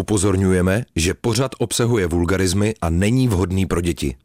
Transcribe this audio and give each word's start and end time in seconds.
Upozorňujeme, 0.00 0.84
že 0.96 1.14
pořad 1.14 1.50
obsahuje 1.58 2.06
vulgarizmy 2.06 2.74
a 2.80 2.90
není 2.90 3.28
vhodný 3.28 3.66
pro 3.66 3.80
děti. 3.80 4.16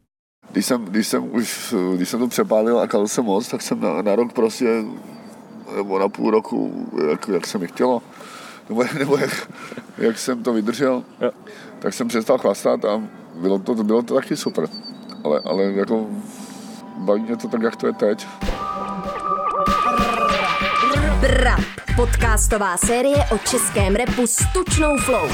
Když 0.52 0.66
jsem, 0.66 0.84
když 0.84 1.06
jsem 1.08 1.34
už, 1.34 1.74
když 1.96 2.08
jsem 2.08 2.20
to 2.20 2.28
přepálil 2.28 2.78
a 2.80 2.86
kalil 2.86 3.08
jsem 3.08 3.24
moc, 3.24 3.48
tak 3.48 3.62
jsem 3.62 3.80
na, 3.80 4.02
na 4.02 4.16
rok 4.16 4.32
prostě, 4.32 4.82
nebo 5.76 5.98
na 5.98 6.08
půl 6.08 6.30
roku, 6.30 6.86
jak, 7.10 7.28
jak 7.28 7.46
se 7.46 7.58
mi 7.58 7.66
chtělo, 7.66 8.02
nebo, 8.68 8.84
nebo 8.98 9.16
jak, 9.16 9.52
jak 9.98 10.18
jsem 10.18 10.42
to 10.42 10.52
vydržel, 10.52 11.04
Jo. 11.20 11.30
tak 11.78 11.94
jsem 11.94 12.08
přestal 12.08 12.38
chlastat 12.38 12.84
a 12.84 13.02
bylo 13.40 13.58
to, 13.58 13.74
bylo 13.74 14.02
to 14.02 14.14
taky 14.14 14.36
super. 14.36 14.68
Ale, 15.24 15.40
ale 15.44 15.64
jako 15.64 16.06
baví 16.98 17.22
mě 17.22 17.36
to 17.36 17.48
tak, 17.48 17.62
jak 17.62 17.76
to 17.76 17.86
je 17.86 17.92
teď. 17.92 18.26
Brap, 21.20 21.60
podcastová 21.96 22.76
série 22.76 23.16
o 23.16 23.38
českém 23.38 23.94
repu 23.94 24.26
s 24.26 24.36
tučnou 24.52 24.96
flow. 24.96 25.28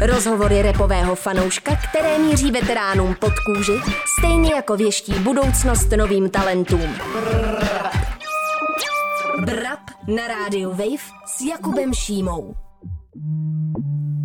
Rozhovory 0.00 0.62
repového 0.62 1.14
fanouška, 1.14 1.76
které 1.76 2.18
míří 2.18 2.50
veteránům 2.50 3.14
pod 3.14 3.32
kůži, 3.46 3.80
stejně 4.18 4.54
jako 4.54 4.76
věští 4.76 5.12
budoucnost 5.12 5.90
novým 5.96 6.30
talentům. 6.30 6.94
Brap 9.44 9.80
na 10.16 10.28
rádiu 10.28 10.70
Wave 10.70 11.04
s 11.26 11.40
Jakubem 11.50 11.94
Šímou. 11.94 12.54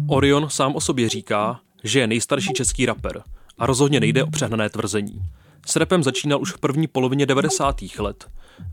Orion 0.09 0.49
sám 0.49 0.75
o 0.75 0.81
sobě 0.81 1.09
říká, 1.09 1.59
že 1.83 1.99
je 1.99 2.07
nejstarší 2.07 2.53
český 2.53 2.85
rapper 2.85 3.23
a 3.57 3.65
rozhodně 3.65 3.99
nejde 3.99 4.23
o 4.23 4.31
přehnané 4.31 4.69
tvrzení. 4.69 5.21
S 5.67 5.75
rapem 5.75 6.03
začínal 6.03 6.41
už 6.41 6.51
v 6.51 6.59
první 6.59 6.87
polovině 6.87 7.25
90. 7.25 7.75
let, 7.99 8.25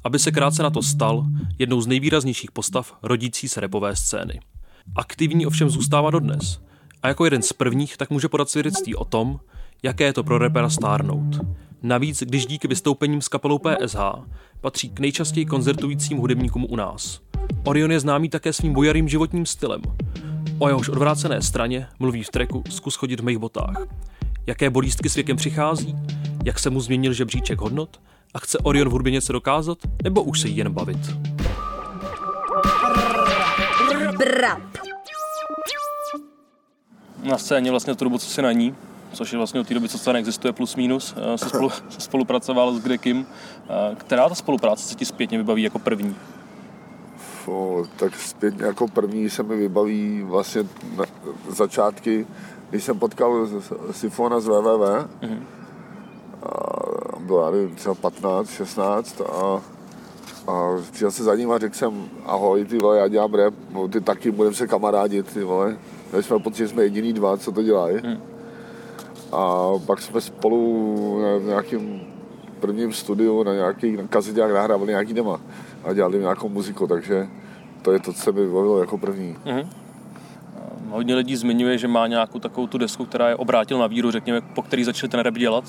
aby 0.04 0.18
se 0.18 0.32
krátce 0.32 0.62
na 0.62 0.70
to 0.70 0.82
stal 0.82 1.26
jednou 1.58 1.80
z 1.80 1.86
nejvýraznějších 1.86 2.50
postav 2.52 2.98
rodící 3.02 3.48
se 3.48 3.60
rapové 3.60 3.96
scény. 3.96 4.40
Aktivní 4.96 5.46
ovšem 5.46 5.70
zůstává 5.70 6.10
dodnes 6.10 6.60
a 7.02 7.08
jako 7.08 7.24
jeden 7.24 7.42
z 7.42 7.52
prvních 7.52 7.96
tak 7.96 8.10
může 8.10 8.28
podat 8.28 8.50
svědectví 8.50 8.94
o 8.94 9.04
tom, 9.04 9.40
jaké 9.82 10.04
je 10.04 10.12
to 10.12 10.24
pro 10.24 10.38
rapera 10.38 10.70
stárnout. 10.70 11.40
Navíc, 11.82 12.22
když 12.22 12.46
díky 12.46 12.68
vystoupením 12.68 13.22
s 13.22 13.28
kapelou 13.28 13.58
PSH 13.58 13.98
patří 14.60 14.88
k 14.90 15.00
nejčastěji 15.00 15.46
koncertujícím 15.46 16.18
hudebníkům 16.18 16.66
u 16.70 16.76
nás. 16.76 17.20
Orion 17.64 17.92
je 17.92 18.00
známý 18.00 18.28
také 18.28 18.52
svým 18.52 18.72
bojarým 18.72 19.08
životním 19.08 19.46
stylem. 19.46 19.82
O 20.58 20.68
jehož 20.68 20.88
odvrácené 20.88 21.42
straně 21.42 21.86
mluví 21.98 22.22
v 22.22 22.30
treku 22.30 22.64
Zkus 22.70 22.94
chodit 22.94 23.20
v 23.20 23.24
mých 23.24 23.38
botách. 23.38 23.86
Jaké 24.46 24.70
bolístky 24.70 25.08
s 25.08 25.14
věkem 25.14 25.36
přichází, 25.36 25.96
jak 26.44 26.58
se 26.58 26.70
mu 26.70 26.80
změnil 26.80 27.12
žebříček 27.12 27.60
hodnot 27.60 28.00
a 28.34 28.38
chce 28.38 28.58
Orion 28.58 28.88
v 28.88 28.92
hudbě 28.92 29.12
něco 29.12 29.32
dokázat, 29.32 29.78
nebo 30.02 30.22
už 30.22 30.40
se 30.40 30.48
jí 30.48 30.56
jen 30.56 30.72
bavit. 30.72 30.98
Brap, 34.18 34.60
Na 37.22 37.38
scéně 37.38 37.70
vlastně 37.70 37.94
tu 37.94 38.04
dobu, 38.04 38.18
co 38.18 38.26
si 38.26 38.42
na 38.42 38.52
ní, 38.52 38.74
což 39.12 39.32
je 39.32 39.38
vlastně 39.38 39.60
od 39.60 39.68
té 39.68 39.74
doby, 39.74 39.88
co 39.88 39.98
scéna 39.98 40.18
existuje 40.18 40.52
plus 40.52 40.76
minus, 40.76 41.14
eh, 41.16 41.38
se, 41.38 41.48
spolu, 41.48 41.70
se 41.88 42.00
spolupracoval 42.00 42.74
s 42.74 42.82
Grekim. 42.82 43.26
Eh, 43.68 43.94
Která 43.94 44.28
ta 44.28 44.34
spolupráce 44.34 44.88
se 44.88 44.94
ti 44.94 45.04
zpětně 45.04 45.38
vybaví 45.38 45.62
jako 45.62 45.78
první? 45.78 46.16
O, 47.46 47.84
tak 47.96 48.16
zpětně 48.16 48.64
jako 48.64 48.88
první 48.88 49.30
se 49.30 49.42
mi 49.42 49.56
vybaví 49.56 50.22
vlastně 50.22 50.62
na, 50.96 51.04
začátky, 51.48 52.26
když 52.70 52.84
jsem 52.84 52.98
potkal 52.98 53.48
Sifona 53.90 54.40
z 54.40 54.46
WWW, 54.46 54.84
mm-hmm. 55.22 55.38
Bylo 57.22 57.44
já 57.44 57.50
nevím, 57.50 57.74
třeba 57.74 57.94
15, 57.94 58.50
16 58.50 59.20
a, 59.20 59.60
a 60.52 60.76
přijel 60.92 61.10
se 61.10 61.24
za 61.24 61.34
ním 61.34 61.50
a 61.52 61.58
řekl 61.58 61.76
jsem, 61.76 62.08
ahoj, 62.26 62.64
ty 62.64 62.78
vole, 62.78 62.98
já 62.98 63.08
dělám 63.08 63.34
rap, 63.34 63.54
ty 63.90 64.00
taky 64.00 64.30
budeme 64.30 64.54
se 64.56 64.66
kamarádit, 64.66 65.32
ty 65.32 65.44
vole. 65.44 65.76
Měli 66.10 66.22
jsme 66.22 66.38
pocit, 66.38 66.56
že 66.58 66.68
jsme 66.68 66.82
jediný 66.82 67.12
dva, 67.12 67.36
co 67.36 67.52
to 67.52 67.62
dělají. 67.62 67.96
Mm. 68.04 68.22
A 69.32 69.68
pak 69.86 70.00
jsme 70.02 70.20
spolu 70.20 71.18
na- 71.22 71.38
v 71.38 71.42
nějakém 71.42 72.00
prvním 72.60 72.92
studiu 72.92 73.42
na 73.42 73.54
nějaký 73.54 73.98
kazetách 74.08 74.50
nahrávali 74.52 74.88
nějaký 74.88 75.14
dema 75.14 75.40
a 75.84 75.92
dělali 75.92 76.18
nějakou 76.18 76.48
muziku, 76.48 76.86
takže 76.86 77.28
to 77.82 77.92
je 77.92 78.00
to, 78.00 78.12
co 78.12 78.20
se 78.20 78.32
mi 78.32 78.40
vybavilo 78.40 78.80
jako 78.80 78.98
první. 78.98 79.36
Mhm. 79.44 79.68
Hodně 80.92 81.14
lidí 81.14 81.36
zmiňuje, 81.36 81.78
že 81.78 81.88
má 81.88 82.06
nějakou 82.06 82.38
takovou 82.38 82.66
tu 82.66 82.78
desku, 82.78 83.04
která 83.04 83.28
je 83.28 83.36
obrátil 83.36 83.78
na 83.78 83.86
víru, 83.86 84.10
řekněme, 84.10 84.40
po 84.40 84.62
který 84.62 84.84
začali 84.84 85.10
ten 85.10 85.20
rap 85.20 85.34
dělat. 85.34 85.64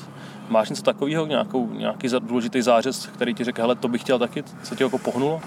Máš 0.50 0.69
něco 0.69 0.84
takového, 0.84 1.25
nějakou, 1.25 1.69
nějaký 1.73 2.07
důležitý 2.19 2.61
zářez, 2.61 3.06
který 3.06 3.34
ti 3.34 3.44
řekl, 3.44 3.61
hele, 3.61 3.75
to 3.75 3.88
bych 3.88 4.01
chtěl 4.01 4.19
taky, 4.19 4.44
co 4.63 4.75
tě 4.75 4.84
jako 4.84 4.97
pohnulo? 4.97 5.41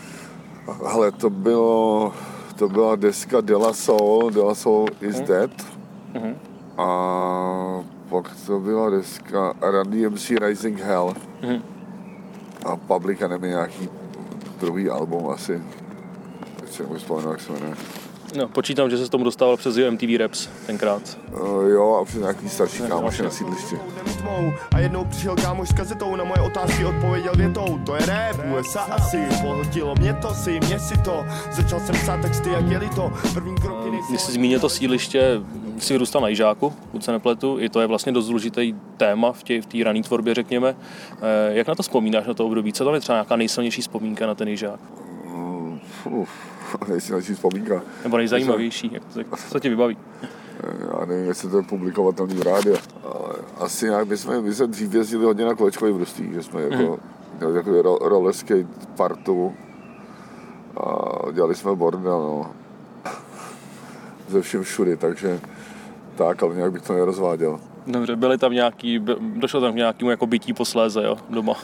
Hele, 0.87 1.13
to 1.13 1.31
bylo, 1.31 2.13
to 2.59 2.69
byla 2.69 2.97
deska 2.97 3.41
De 3.41 3.57
La 3.57 3.73
Soul, 3.73 4.31
De 4.31 4.41
La 4.41 4.55
Soul 4.55 4.89
is 5.01 5.21
Dead. 5.21 5.51
Mhm. 6.15 6.37
A 6.79 7.85
pak 8.09 8.37
to 8.47 8.61
byla 8.61 8.91
deska 8.91 9.55
Run 9.61 9.91
DMC 9.91 10.31
Rising 10.31 10.81
Hell. 10.81 11.15
Mhm. 11.43 11.63
A 12.67 12.77
Public 12.77 13.21
Enemy 13.21 13.49
nějaký 13.49 13.89
druhý 14.61 14.91
album 14.91 15.31
asi. 15.31 15.63
Teď 16.61 16.81
nemůžu 16.81 16.99
vzpomenout, 16.99 17.31
jak 17.31 17.41
se 17.41 17.53
jmenuje. 17.53 17.77
No, 18.35 18.49
počítám, 18.49 18.91
že 18.91 18.99
se 18.99 19.07
s 19.07 19.09
tomu 19.09 19.25
dostával 19.25 19.57
přes 19.57 19.77
MTV 19.91 20.19
Raps 20.19 20.49
tenkrát. 20.67 21.19
Uh, 21.33 21.69
jo, 21.69 21.99
a 22.03 22.05
přes 22.05 22.21
nějaký 22.21 22.49
starší 22.49 22.83
kámoši 22.89 23.23
na 23.23 23.31
sídlišti. 23.31 23.77
A 24.75 24.79
jednou 24.79 25.05
přišel 25.05 25.37
kámoš 25.37 25.69
s 25.69 25.73
kazetou 25.73 26.17
Na 26.17 26.25
moje 26.25 26.41
otázky 26.41 26.85
odpověděl 26.85 27.33
větou 27.37 27.79
To 27.87 27.95
je 27.95 28.07
rap, 28.07 28.37
USA 28.59 28.81
asi 28.81 29.19
Pohltilo 29.43 29.95
mě 29.95 30.15
to 30.15 30.35
si, 30.35 30.61
mě 30.61 30.79
si 30.79 30.99
to 30.99 31.25
Začal 31.53 31.81
jsem 31.81 31.95
psát 31.95 32.21
texty 32.21 32.51
jak 32.51 32.71
jeli 32.71 32.89
to 32.89 33.13
První 33.35 33.55
kroky 33.55 33.91
nejsou 33.91 34.09
Když 34.09 34.21
jsi 34.21 34.33
zmínil 34.33 34.61
to 34.61 34.69
sídliště, 34.69 35.41
jsi 35.79 35.95
vyrůstal 35.95 36.23
na 36.23 36.29
Jižáku, 36.29 36.73
se 37.01 37.13
nepletu, 37.13 37.57
i 37.61 37.69
to 37.69 37.81
je 37.81 37.87
vlastně 37.87 38.13
dost 38.13 38.27
důležitý 38.27 38.75
téma 38.97 39.33
v 39.33 39.43
té 39.43 39.61
v 39.61 39.83
rané 39.83 40.03
tvorbě, 40.03 40.35
řekněme. 40.35 40.77
Eh, 41.23 41.55
Jak 41.55 41.67
na 41.69 41.75
to 41.75 41.83
vzpomínáš, 41.83 42.27
na 42.27 42.35
to 42.35 42.47
období? 42.47 42.73
Co 42.73 42.85
tam 42.85 42.95
je 42.95 43.01
třeba 43.01 43.17
nějaká 43.17 43.37
nejsilnější 43.37 43.81
vzpomínka 43.83 44.27
na 44.27 44.35
ten 44.35 44.49
Jižák? 44.49 44.81
Uf, 46.05 46.29
nejsilnější 46.89 47.35
vzpomínka. 47.35 47.83
Nebo 48.05 48.17
nejzajímavější? 48.17 48.91
Jak 48.93 49.03
to, 49.31 49.37
co 49.49 49.61
tě 49.61 49.69
vybaví? 49.69 49.99
Já 50.93 51.05
nevím, 51.05 51.25
jestli 51.27 51.51
to 51.51 51.57
je 51.57 51.63
publikovatelný 51.63 52.35
v 52.35 52.43
rádiu. 52.43 52.77
Ale 53.05 53.35
asi 53.59 53.85
nějak, 53.85 54.09
my 54.09 54.17
jsme, 54.17 54.41
my 54.41 54.55
jsme 54.55 54.67
dřív 54.67 54.95
jezdili 54.95 55.25
hodně 55.25 55.45
na 55.45 55.55
kolečkový 55.55 55.93
vrství, 55.93 56.33
že 56.35 56.43
jsme 56.43 56.63
jako, 56.63 56.99
měli 57.39 57.55
takový 57.55 57.81
ro, 57.81 57.99
roller 58.01 58.33
skate 58.35 58.67
partu 58.97 59.55
a 60.77 60.87
dělali 61.33 61.55
jsme 61.55 61.75
bordel, 61.75 62.21
no. 62.21 62.51
Ze 64.29 64.43
všem 64.43 64.63
všudy, 64.63 64.97
takže 64.97 65.41
tak, 66.17 66.43
ale 66.43 66.55
nějak 66.55 66.73
bych 66.73 66.83
to 66.83 66.93
nerozváděl. 66.93 67.61
Dobře, 67.87 68.17
byly 68.17 68.39
tam 68.39 68.53
nějaký, 68.53 68.99
došlo 69.21 69.61
tam 69.61 69.73
k 69.73 69.77
nějakému 69.77 70.11
jako 70.11 70.27
bytí 70.27 70.53
posléze, 70.53 71.03
jo, 71.05 71.17
doma. 71.31 71.55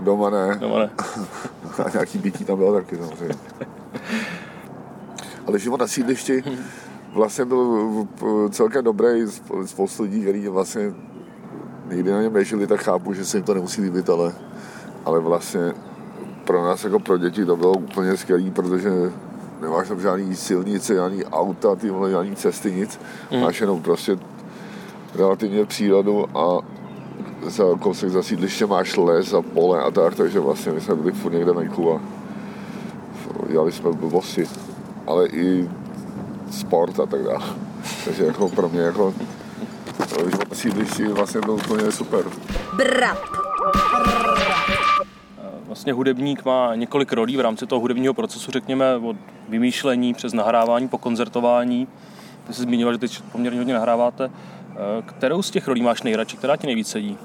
Doma 0.00 0.30
ne, 0.30 0.56
Doma 0.60 0.78
ne. 0.78 0.90
a 1.84 1.90
nějaký 1.92 2.18
bytí 2.18 2.44
tam 2.44 2.58
bylo 2.58 2.72
taky 2.72 2.96
samozřejmě. 2.96 3.34
Ale 5.48 5.58
život 5.58 5.80
na 5.80 5.86
sídlišti 5.86 6.44
vlastně 7.14 7.44
byl 7.44 7.88
celkem 8.50 8.84
dobrý, 8.84 9.24
Sp- 9.24 9.64
spoustu 9.64 10.02
lidí, 10.02 10.20
kteří 10.20 10.48
vlastně 10.48 10.92
nikdy 11.90 12.12
na 12.12 12.22
něm 12.22 12.32
nežili, 12.32 12.66
tak 12.66 12.80
chápu, 12.80 13.12
že 13.12 13.24
se 13.24 13.36
jim 13.36 13.44
to 13.44 13.54
nemusí 13.54 13.82
líbit, 13.82 14.10
ale, 14.10 14.32
ale 15.04 15.20
vlastně 15.20 15.72
pro 16.44 16.64
nás 16.64 16.84
jako 16.84 16.98
pro 16.98 17.18
děti 17.18 17.44
to 17.44 17.56
bylo 17.56 17.72
úplně 17.72 18.16
skvělé, 18.16 18.50
protože 18.50 18.90
nemáš 19.60 19.88
tam 19.88 20.00
žádný 20.00 20.36
silnice, 20.36 20.94
žádný 20.94 21.24
auta, 21.24 21.76
ty 21.76 21.90
vole, 21.90 22.10
žádný 22.10 22.36
cesty, 22.36 22.72
nic. 22.72 23.00
Mm. 23.30 23.40
Máš 23.40 23.60
jenom 23.60 23.82
prostě 23.82 24.18
relativně 25.14 25.64
přírodu 25.64 26.38
a 26.38 26.60
za 27.46 27.64
kousek 27.80 28.10
za 28.10 28.22
sídliště 28.22 28.66
máš 28.66 28.96
les 28.96 29.34
a 29.34 29.42
pole 29.42 29.82
a 29.82 29.90
tak, 29.90 30.14
takže 30.14 30.40
vlastně 30.40 30.72
my 30.72 30.80
jsme 30.80 30.94
byli 30.94 31.12
furt 31.12 31.32
někde 31.32 31.52
venku 31.52 31.92
a 31.92 32.00
dělali 33.50 33.72
jsme 33.72 33.92
blbosti, 33.92 34.44
ale 35.08 35.26
i 35.28 35.68
sport 36.50 37.00
a 37.00 37.06
tak 37.06 37.22
dále. 37.22 37.44
Takže 38.04 38.24
jako 38.24 38.48
pro 38.48 38.68
mě 38.68 38.80
jako 38.80 39.14
sídlišti 40.52 41.08
vlastně 41.08 41.40
byl 41.40 41.54
úplně 41.54 41.92
super. 41.92 42.24
brap, 42.76 43.18
Vlastně 45.66 45.92
hudebník 45.92 46.44
má 46.44 46.74
několik 46.74 47.12
rolí 47.12 47.36
v 47.36 47.40
rámci 47.40 47.66
toho 47.66 47.80
hudebního 47.80 48.14
procesu, 48.14 48.50
řekněme, 48.50 48.96
od 48.96 49.16
vymýšlení 49.48 50.14
přes 50.14 50.32
nahrávání 50.32 50.88
po 50.88 50.98
koncertování. 50.98 51.88
Ty 52.46 52.52
jsi 52.52 52.62
zmiňoval, 52.62 52.94
že 52.94 52.98
teď 52.98 53.22
poměrně 53.32 53.58
hodně 53.58 53.74
nahráváte. 53.74 54.30
Eh, 54.70 55.02
Kterou 55.02 55.42
z 55.42 55.50
těch 55.50 55.68
rolí 55.68 55.82
máš 55.82 56.02
nejradši, 56.02 56.36
která 56.36 56.56
ti 56.56 56.66
nejvíc 56.66 56.88
sedí? 56.88 57.18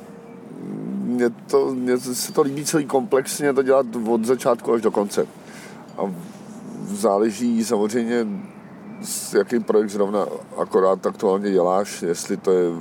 Mně, 1.03 1.29
to, 1.29 1.65
mně 1.73 1.97
se 1.97 2.33
to 2.33 2.41
líbí 2.41 2.65
celý 2.65 2.85
komplexně 2.85 3.53
to 3.53 3.63
dělat 3.63 3.85
od 4.07 4.25
začátku 4.25 4.73
až 4.73 4.81
do 4.81 4.91
konce. 4.91 5.27
A 5.97 6.01
záleží 6.83 7.65
samozřejmě, 7.65 8.27
s 9.01 9.33
jaký 9.33 9.59
projekt 9.59 9.89
zrovna 9.89 10.25
akorát 10.57 11.07
aktuálně 11.07 11.51
děláš, 11.51 12.01
jestli 12.01 12.37
to 12.37 12.51
je 12.51 12.71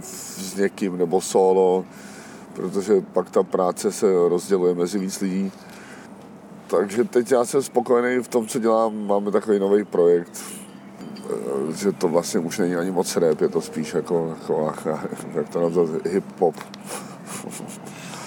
s 0.00 0.56
někým 0.56 0.98
nebo 0.98 1.20
solo, 1.20 1.84
protože 2.52 3.00
pak 3.12 3.30
ta 3.30 3.42
práce 3.42 3.92
se 3.92 4.06
rozděluje 4.28 4.74
mezi 4.74 4.98
víc 4.98 5.20
lidí. 5.20 5.52
Takže 6.66 7.04
teď 7.04 7.32
já 7.32 7.44
jsem 7.44 7.62
spokojený 7.62 8.22
v 8.22 8.28
tom, 8.28 8.46
co 8.46 8.58
dělám. 8.58 9.06
Máme 9.06 9.30
takový 9.30 9.58
nový 9.58 9.84
projekt 9.84 10.42
že 11.76 11.92
to 11.92 12.08
vlastně 12.08 12.40
už 12.40 12.58
není 12.58 12.76
ani 12.76 12.90
moc 12.90 13.16
rap, 13.16 13.40
je 13.40 13.48
to 13.48 13.60
spíš 13.60 13.94
jako, 13.94 14.36
jako 14.40 14.72
jak 15.34 15.48
to 15.48 15.60
nazvat, 15.60 15.88
hip-hop. 15.88 16.54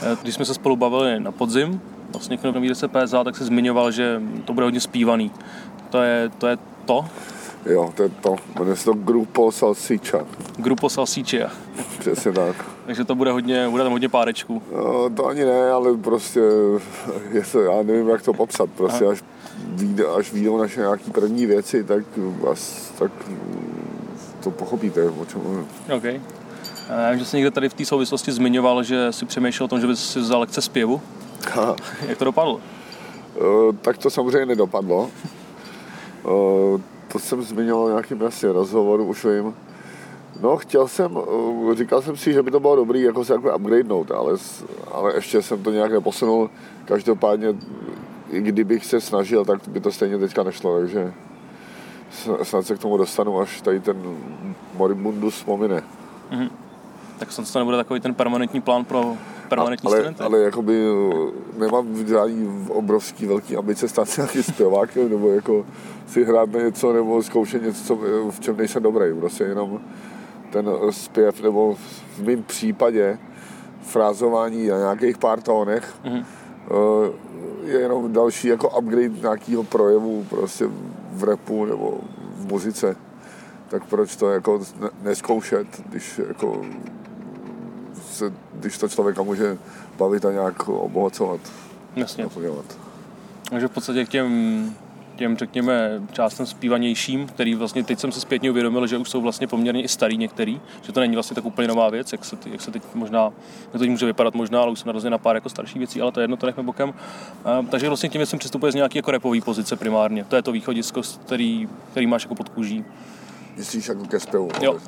Eh, 0.01 0.17
když 0.21 0.35
jsme 0.35 0.45
se 0.45 0.53
spolu 0.53 0.75
bavili 0.75 1.19
na 1.19 1.31
podzim, 1.31 1.81
vlastně 2.15 2.37
k 2.37 2.43
nový 2.43 2.67
desce 2.67 2.87
PSA, 2.87 3.23
tak 3.23 3.37
se 3.37 3.45
zmiňoval, 3.45 3.91
že 3.91 4.21
to 4.45 4.53
bude 4.53 4.65
hodně 4.65 4.79
zpívaný. 4.79 5.31
To 5.89 6.01
je 6.01 6.31
to? 6.37 6.47
Je 6.47 6.57
to? 6.85 7.05
Jo, 7.65 7.93
to 7.95 8.03
je 8.03 8.09
to. 8.09 8.35
Jmenuje 8.59 8.75
se 8.75 8.85
to 8.85 8.93
Grupo 8.93 9.51
Salsicha. 9.51 10.19
Grupo 10.57 10.89
Salsicha. 10.89 11.51
Přesně 11.99 12.31
tak. 12.31 12.65
Takže 12.85 13.05
to 13.05 13.15
bude 13.15 13.31
hodně, 13.31 13.69
bude 13.69 13.83
tam 13.83 13.91
hodně 13.91 14.09
párečků. 14.09 14.61
No, 14.75 15.09
to 15.09 15.25
ani 15.25 15.45
ne, 15.45 15.71
ale 15.71 15.97
prostě 15.97 16.39
je 17.31 17.43
to, 17.51 17.61
já 17.61 17.83
nevím, 17.83 18.09
jak 18.09 18.21
to 18.21 18.33
popsat. 18.33 18.69
Prostě 18.69 19.05
až, 19.05 19.23
výjde, 19.67 20.03
až 20.17 20.33
výjdou 20.33 20.57
naše 20.57 20.79
nějaké 20.79 21.11
první 21.11 21.45
věci, 21.45 21.83
tak, 21.83 22.03
vás, 22.17 22.91
tak 22.99 23.11
to 24.43 24.51
pochopíte, 24.51 25.03
o 25.03 25.25
čem 25.25 25.41
mluvím. 25.41 25.67
Okay. 25.91 26.21
Já 26.89 27.11
vím, 27.11 27.19
že 27.19 27.25
jsi 27.25 27.37
někde 27.37 27.51
tady 27.51 27.69
v 27.69 27.73
té 27.73 27.85
souvislosti 27.85 28.31
zmiňoval, 28.31 28.83
že 28.83 29.11
si 29.11 29.25
přemýšlel 29.25 29.65
o 29.65 29.67
tom, 29.67 29.81
že 29.81 29.87
bys 29.87 30.11
si 30.11 30.19
vzal 30.19 30.39
lekce 30.39 30.61
zpěvu. 30.61 31.01
Jak 32.07 32.17
to 32.17 32.25
dopadlo? 32.25 32.61
Uh, 33.35 33.75
tak 33.81 33.97
to 33.97 34.09
samozřejmě 34.09 34.45
nedopadlo. 34.45 35.11
Uh, 36.23 36.81
to 37.07 37.19
jsem 37.19 37.41
zmiňoval 37.41 37.85
v 37.85 37.89
nějakým 37.89 38.23
asi 38.23 38.47
rozhovoru, 38.47 39.05
už 39.05 39.25
vím. 39.25 39.55
No, 40.41 40.57
chtěl 40.57 40.87
jsem, 40.87 41.17
uh, 41.17 41.73
říkal 41.75 42.01
jsem 42.01 42.17
si, 42.17 42.33
že 42.33 42.43
by 42.43 42.51
to 42.51 42.59
bylo 42.59 42.75
dobrý 42.75 43.01
jako 43.01 43.25
se 43.25 43.33
jako 43.33 43.55
upgradenout, 43.55 44.11
ale, 44.11 44.33
ale 44.91 45.15
ještě 45.15 45.41
jsem 45.41 45.63
to 45.63 45.71
nějak 45.71 45.91
neposunul. 45.91 46.49
Každopádně, 46.85 47.47
i 48.29 48.41
kdybych 48.41 48.85
se 48.85 49.01
snažil, 49.01 49.45
tak 49.45 49.67
by 49.67 49.79
to 49.79 49.91
stejně 49.91 50.17
teďka 50.17 50.43
nešlo, 50.43 50.79
takže 50.79 51.13
snad 52.43 52.65
se 52.65 52.75
k 52.75 52.79
tomu 52.79 52.97
dostanu, 52.97 53.39
až 53.39 53.61
tady 53.61 53.79
ten 53.79 54.17
moribundus 54.73 55.43
pomine. 55.43 55.83
Mm-hmm. 56.31 56.49
Tak 57.19 57.31
snad 57.31 57.53
to 57.53 57.59
nebude 57.59 57.77
takový 57.77 57.99
ten 57.99 58.13
permanentní 58.13 58.61
plán 58.61 58.85
pro 58.85 59.17
permanentní 59.49 59.87
ale, 59.87 59.97
studenty. 59.97 60.23
Ale 60.23 60.39
jakoby 60.39 60.83
nemám 61.57 62.07
žádný 62.07 62.65
obrovský 62.69 63.25
velký 63.25 63.57
ambice 63.57 63.87
stát 63.87 64.09
se 64.09 64.21
nějaký 64.21 64.43
zpěvákem, 64.43 65.09
nebo 65.09 65.29
jako 65.29 65.65
si 66.07 66.23
hrát 66.23 66.51
na 66.51 66.59
něco, 66.59 66.93
nebo 66.93 67.23
zkoušet 67.23 67.63
něco, 67.63 67.95
v 68.29 68.39
čem 68.39 68.57
nejsem 68.57 68.83
dobrý. 68.83 69.13
Prostě 69.19 69.43
jenom 69.43 69.79
ten 70.51 70.69
zpěv, 70.89 71.41
nebo 71.41 71.75
v 72.17 72.19
mém 72.19 72.43
případě 72.43 73.17
frázování 73.81 74.67
na 74.67 74.77
nějakých 74.77 75.17
pár 75.17 75.41
tónech 75.41 75.93
mm-hmm. 76.05 76.25
je 77.63 77.79
jenom 77.79 78.13
další 78.13 78.47
jako 78.47 78.69
upgrade 78.79 79.21
nějakého 79.21 79.63
projevu 79.63 80.25
prostě 80.29 80.65
v 81.11 81.23
repu 81.23 81.65
nebo 81.65 81.97
v 82.35 82.51
muzice. 82.51 82.95
Tak 83.67 83.85
proč 83.85 84.15
to 84.15 84.29
jako 84.29 84.61
neskoušet, 85.03 85.67
když 85.89 86.21
jako 86.27 86.61
se, 88.15 88.33
když 88.53 88.77
to 88.77 88.89
člověka 88.89 89.21
může 89.21 89.57
bavit 89.97 90.25
a 90.25 90.31
nějak 90.31 90.67
obohacovat. 90.67 91.39
Jasně. 91.95 92.27
Takže 93.49 93.67
v 93.67 93.71
podstatě 93.71 94.05
k 94.05 94.09
těm, 94.09 94.75
těm, 95.15 95.37
řekněme, 95.37 96.01
částem 96.11 96.45
zpívanějším, 96.45 97.27
který 97.27 97.55
vlastně 97.55 97.83
teď 97.83 97.99
jsem 97.99 98.11
se 98.11 98.19
zpětně 98.19 98.51
uvědomil, 98.51 98.87
že 98.87 98.97
už 98.97 99.09
jsou 99.09 99.21
vlastně 99.21 99.47
poměrně 99.47 99.81
i 99.81 99.87
starý 99.87 100.17
některý, 100.17 100.61
že 100.81 100.91
to 100.91 100.99
není 100.99 101.13
vlastně 101.13 101.35
tak 101.35 101.45
úplně 101.45 101.67
nová 101.67 101.89
věc, 101.89 102.11
jak 102.11 102.25
se, 102.25 102.37
jak 102.45 102.61
se 102.61 102.71
teď 102.71 102.83
možná, 102.93 103.31
jak 103.73 103.81
to 103.81 103.87
může 103.87 104.05
vypadat 104.05 104.35
možná, 104.35 104.61
ale 104.61 104.71
už 104.71 104.79
se 104.79 104.87
narazili 104.87 105.11
na 105.11 105.17
pár 105.17 105.35
jako 105.35 105.49
starší 105.49 105.79
věcí, 105.79 106.01
ale 106.01 106.11
to 106.11 106.19
je 106.19 106.23
jedno, 106.23 106.37
to 106.37 106.45
nechme 106.45 106.63
bokem. 106.63 106.93
Um, 107.59 107.67
takže 107.67 107.87
vlastně 107.87 108.09
tím 108.09 108.25
jsem 108.25 108.39
přistupuje 108.39 108.71
z 108.71 108.75
nějaké 108.75 108.99
jako 108.99 109.11
repový 109.11 109.41
pozice 109.41 109.75
primárně. 109.75 110.23
To 110.23 110.35
je 110.35 110.41
to 110.41 110.51
východisko, 110.51 111.01
který, 111.25 111.69
který 111.91 112.07
máš 112.07 112.23
jako 112.23 112.35
pod 112.35 112.49
kůží. 112.49 112.85
Myslíš 113.57 113.87
jako 113.87 114.05
ke 114.05 114.19
zpěvu? 114.19 114.49
Jo. 114.61 114.79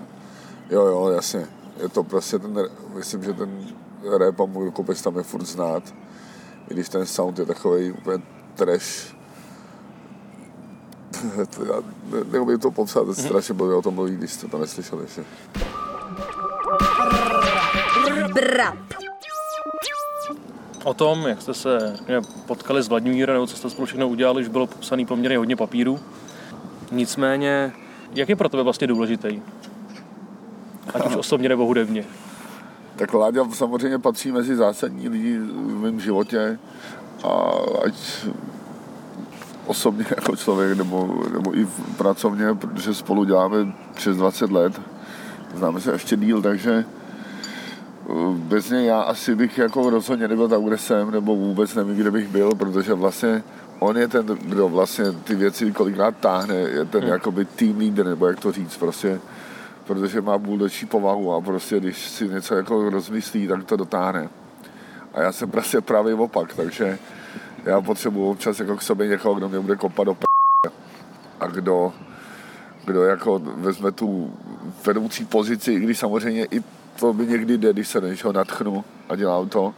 Jo, 0.69 0.85
jo, 0.85 1.09
jasně 1.09 1.47
je 1.81 1.89
to 1.89 2.03
prostě 2.03 2.39
ten, 2.39 2.69
myslím, 2.95 3.24
že 3.24 3.33
ten 3.33 3.68
rap 4.18 4.39
a 4.39 4.45
můj 4.45 4.71
kopec 4.71 5.01
tam 5.01 5.18
je 5.18 5.24
furt 5.24 5.45
znát. 5.45 5.83
I 6.69 6.74
když 6.74 6.89
ten 6.89 7.06
sound 7.06 7.39
je 7.39 7.45
takový 7.45 7.91
úplně 7.91 8.24
trash. 8.56 9.15
Já 11.68 11.81
neumím 12.31 12.59
to 12.59 12.71
popsat, 12.71 13.06
to 13.06 13.15
strašně 13.15 13.53
blbě 13.53 13.75
o 13.75 13.81
tom 13.81 13.94
mluví, 13.94 14.15
když 14.15 14.31
jste 14.31 14.47
to 14.47 14.57
neslyšeli 14.57 15.03
ještě. 15.03 15.24
O 20.83 20.94
tom, 20.94 21.27
jak 21.27 21.41
jste 21.41 21.53
se 21.53 21.95
potkali 22.45 22.83
s 22.83 22.88
Vladimírem, 22.88 23.33
nebo 23.33 23.47
co 23.47 23.57
jste 23.57 23.69
spolu 23.69 23.85
všechno 23.85 24.07
udělali, 24.07 24.41
už 24.41 24.47
bylo 24.47 24.68
popsaný 24.68 25.06
poměrně 25.06 25.38
hodně 25.38 25.56
papíru. 25.56 26.00
Nicméně, 26.91 27.73
jak 28.13 28.30
je 28.30 28.35
pro 28.35 28.50
tebe 28.50 28.63
vlastně 28.63 28.88
důležitý 28.88 29.41
ať 30.93 31.07
už 31.07 31.15
osobně 31.15 31.49
nebo 31.49 31.65
hudebně? 31.65 32.05
Tak 32.95 33.13
Láďa 33.13 33.45
samozřejmě 33.53 33.99
patří 33.99 34.31
mezi 34.31 34.55
zásadní 34.55 35.09
lidi 35.09 35.37
v 35.39 35.79
mém 35.81 35.99
životě 35.99 36.59
a 37.23 37.51
ať 37.85 38.25
osobně 39.65 40.05
jako 40.15 40.35
člověk 40.35 40.77
nebo, 40.77 41.23
nebo 41.33 41.57
i 41.57 41.67
pracovně, 41.97 42.53
protože 42.53 42.93
spolu 42.93 43.23
děláme 43.23 43.73
přes 43.93 44.17
20 44.17 44.51
let, 44.51 44.81
známe 45.55 45.81
se 45.81 45.91
ještě 45.91 46.17
díl, 46.17 46.41
takže 46.41 46.85
eh, 48.09 48.13
bez 48.33 48.69
něj 48.69 48.85
já 48.85 49.01
asi 49.01 49.35
bych 49.35 49.57
jako 49.57 49.89
rozhodně 49.89 50.27
nebyl 50.27 50.47
tam, 50.47 50.63
kde 50.63 50.77
jsem, 50.77 51.11
nebo 51.11 51.35
vůbec 51.35 51.75
nevím, 51.75 51.95
kde 51.95 52.11
bych 52.11 52.27
byl, 52.27 52.55
protože 52.55 52.93
vlastně 52.93 53.43
on 53.79 53.97
je 53.97 54.07
ten, 54.07 54.25
kdo 54.25 54.69
vlastně 54.69 55.05
ty 55.11 55.35
věci 55.35 55.71
kolikrát 55.71 56.17
táhne, 56.17 56.55
je 56.55 56.85
ten 56.85 57.01
hmm. 57.01 57.11
jakoby 57.11 57.45
team 57.45 57.77
leader, 57.77 58.05
nebo 58.05 58.27
jak 58.27 58.39
to 58.39 58.51
říct, 58.51 58.77
prostě 58.77 59.19
protože 59.87 60.21
má 60.21 60.37
buldočí 60.37 60.85
povahu 60.85 61.33
a 61.33 61.41
prostě 61.41 61.79
když 61.79 62.09
si 62.09 62.29
něco 62.29 62.55
jako 62.55 62.89
rozmyslí, 62.89 63.47
tak 63.47 63.63
to 63.63 63.75
dotáhne. 63.75 64.29
A 65.13 65.21
já 65.21 65.31
jsem 65.31 65.51
prostě 65.51 65.81
pravý 65.81 66.13
opak, 66.13 66.53
takže 66.55 66.99
já 67.65 67.81
potřebuji 67.81 68.29
občas 68.29 68.59
jako 68.59 68.77
k 68.77 68.81
sobě 68.81 69.07
někoho, 69.07 69.35
kdo 69.35 69.49
mě 69.49 69.59
bude 69.59 69.75
kopat 69.75 70.05
do 70.05 70.13
p***. 70.13 70.25
a 71.39 71.47
kdo, 71.47 71.93
kdo 72.85 73.03
jako 73.03 73.39
vezme 73.39 73.91
tu 73.91 74.33
vedoucí 74.85 75.25
pozici, 75.25 75.73
i 75.73 75.79
když 75.79 75.99
samozřejmě 75.99 76.45
i 76.45 76.63
to 76.99 77.13
by 77.13 77.27
někdy 77.27 77.57
jde, 77.57 77.73
když 77.73 77.87
se 77.87 78.01
něčeho 78.01 78.33
natchnu 78.33 78.85
a 79.09 79.15
dělám 79.15 79.49
to. 79.49 79.73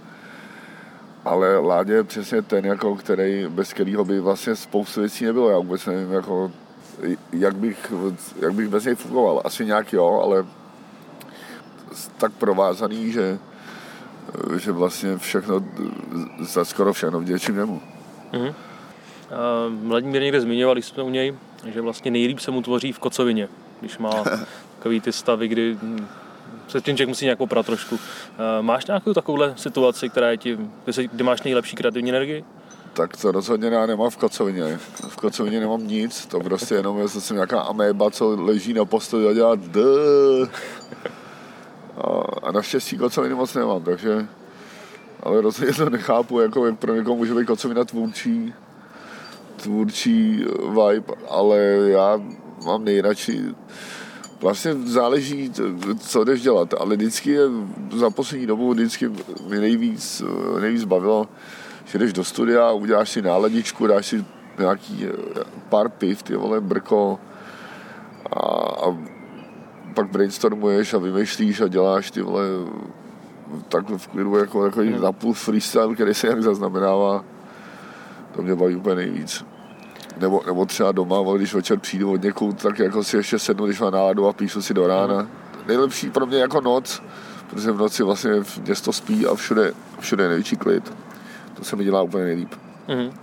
Ale 1.25 1.57
Ládě 1.57 1.93
je 1.93 2.03
přesně 2.03 2.41
ten, 2.41 2.65
jako, 2.65 2.95
který, 2.95 3.45
bez 3.49 3.73
kterého 3.73 4.05
by 4.05 4.19
vlastně 4.19 4.55
spoustu 4.55 4.99
věcí 4.99 5.25
nebylo. 5.25 5.49
Já 5.49 5.57
vůbec 5.57 5.85
nevím, 5.85 6.11
jako, 6.11 6.51
jak 7.31 7.55
bych, 7.55 7.93
jak 8.39 8.53
bych 8.53 8.67
bez 8.67 8.85
něj 8.85 8.95
fungoval. 8.95 9.41
Asi 9.45 9.65
nějak 9.65 9.93
jo, 9.93 10.21
ale 10.23 10.45
tak 12.17 12.31
provázaný, 12.31 13.11
že, 13.11 13.39
že 14.57 14.71
vlastně 14.71 15.17
všechno, 15.17 15.63
za 16.39 16.65
skoro 16.65 16.93
všechno 16.93 17.19
vděčím 17.19 17.55
němu. 17.55 17.81
Mm-hmm. 18.31 18.53
Vladimír 19.83 20.21
někde 20.21 20.41
zmiňoval, 20.41 20.75
když 20.75 20.85
jsme 20.85 21.03
u 21.03 21.09
něj, 21.09 21.33
že 21.73 21.81
vlastně 21.81 22.11
nejlíp 22.11 22.39
se 22.39 22.51
mu 22.51 22.61
tvoří 22.61 22.91
v 22.91 22.99
kocovině, 22.99 23.49
když 23.79 23.97
má 23.97 24.23
takový 24.77 25.01
ty 25.01 25.11
stavy, 25.11 25.47
kdy 25.47 25.77
se 26.67 26.81
tím 26.81 26.97
člověk 26.97 27.09
musí 27.09 27.25
nějak 27.25 27.41
oprat 27.41 27.65
trošku. 27.65 27.99
Máš 28.61 28.85
nějakou 28.85 29.13
takovouhle 29.13 29.53
situaci, 29.57 30.09
která 30.09 30.31
je 30.31 30.37
ti, 30.37 30.57
kdy 31.11 31.23
máš 31.23 31.43
nejlepší 31.43 31.75
kreativní 31.75 32.09
energii? 32.09 32.43
Tak 32.99 33.17
to 33.17 33.31
rozhodně 33.31 33.67
já 33.67 33.85
nemám 33.85 34.09
v 34.09 34.17
kocovině. 34.17 34.77
V 35.07 35.15
kocovině 35.15 35.59
nemám 35.59 35.87
nic, 35.87 36.25
to 36.25 36.39
prostě 36.39 36.75
jenom 36.75 36.99
je 36.99 37.09
jsem 37.09 37.35
nějaká 37.35 37.61
améba, 37.61 38.11
co 38.11 38.35
leží 38.41 38.73
na 38.73 38.85
posteli 38.85 39.27
a 39.27 39.33
dělá 39.33 39.55
d. 39.55 39.81
A, 41.97 42.07
a 42.43 42.51
naštěstí 42.51 42.97
kocoviny 42.97 43.35
moc 43.35 43.53
nemám, 43.53 43.83
takže 43.83 44.27
ale 45.23 45.41
rozhodně 45.41 45.73
to 45.73 45.89
nechápu, 45.89 46.39
jako 46.39 46.65
jak 46.65 46.79
pro 46.79 46.95
někoho 46.95 47.15
může 47.15 47.35
být 47.35 47.47
kocovina 47.47 47.83
tvůrčí, 47.83 48.53
tvůrčí 49.55 50.45
vibe, 50.69 51.13
ale 51.29 51.57
já 51.85 52.21
mám 52.65 52.83
nejradši 52.83 53.43
vlastně 54.41 54.73
záleží, 54.73 55.51
co 55.99 56.23
jdeš 56.23 56.41
dělat, 56.41 56.73
ale 56.79 56.95
vždycky 56.95 57.31
je 57.31 57.43
za 57.95 58.09
poslední 58.09 58.45
dobu 58.45 58.73
vždycky 58.73 59.09
mi 59.47 59.59
nejvíc, 59.59 60.23
nejvíc 60.59 60.83
bavilo 60.83 61.27
že 61.89 61.97
jdeš 61.97 62.13
do 62.13 62.23
studia, 62.23 62.71
uděláš 62.71 63.09
si 63.09 63.21
náladičku, 63.21 63.87
dáš 63.87 64.05
si 64.05 64.25
nějaký 64.59 65.05
eh, 65.05 65.43
pár 65.69 65.89
piv, 65.89 66.23
ty 66.23 66.35
vole, 66.35 66.61
brko 66.61 67.19
a, 68.35 68.39
a 68.85 68.97
pak 69.93 70.09
brainstormuješ 70.09 70.93
a 70.93 70.97
vymýšlíš 70.97 71.61
a 71.61 71.67
děláš 71.67 72.11
ty 72.11 72.21
vole 72.21 72.43
takhle 73.69 73.97
v 73.97 74.07
klidu 74.07 74.35
jako 74.35 74.63
takový 74.63 74.89
hmm. 74.89 75.01
napůl 75.01 75.33
freestyle, 75.33 75.95
který 75.95 76.13
se 76.13 76.27
jak 76.27 76.43
zaznamenává. 76.43 77.23
To 78.35 78.41
mě 78.41 78.55
baví 78.55 78.75
úplně 78.75 78.95
nejvíc. 78.95 79.45
Nebo, 80.17 80.41
nebo 80.45 80.65
třeba 80.65 80.91
doma, 80.91 81.17
ale 81.17 81.37
když 81.37 81.53
večer 81.53 81.79
přijdu 81.79 82.11
od 82.11 82.21
někud, 82.21 82.61
tak 82.61 82.79
jako 82.79 83.03
si 83.03 83.17
ještě 83.17 83.39
sednu, 83.39 83.65
když 83.65 83.79
mám 83.79 83.93
náladu 83.93 84.27
a 84.27 84.33
píšu 84.33 84.61
si 84.61 84.73
do 84.73 84.87
rána. 84.87 85.17
Hmm. 85.17 85.29
Nejlepší 85.67 86.09
pro 86.09 86.25
mě 86.25 86.37
jako 86.37 86.61
noc, 86.61 87.03
protože 87.49 87.71
v 87.71 87.77
noci 87.77 88.03
vlastně 88.03 88.31
město 88.61 88.93
spí 88.93 89.27
a 89.27 89.35
všude, 89.35 89.73
všude 89.99 90.23
je 90.23 90.27
největší 90.27 90.55
klid. 90.55 90.93
To 91.59 91.65
se 91.65 91.75
mi 91.75 91.83
dělá 91.83 92.01
úplně 92.01 92.23
nejlíp. 92.23 92.53
Mm-hmm. 92.87 93.13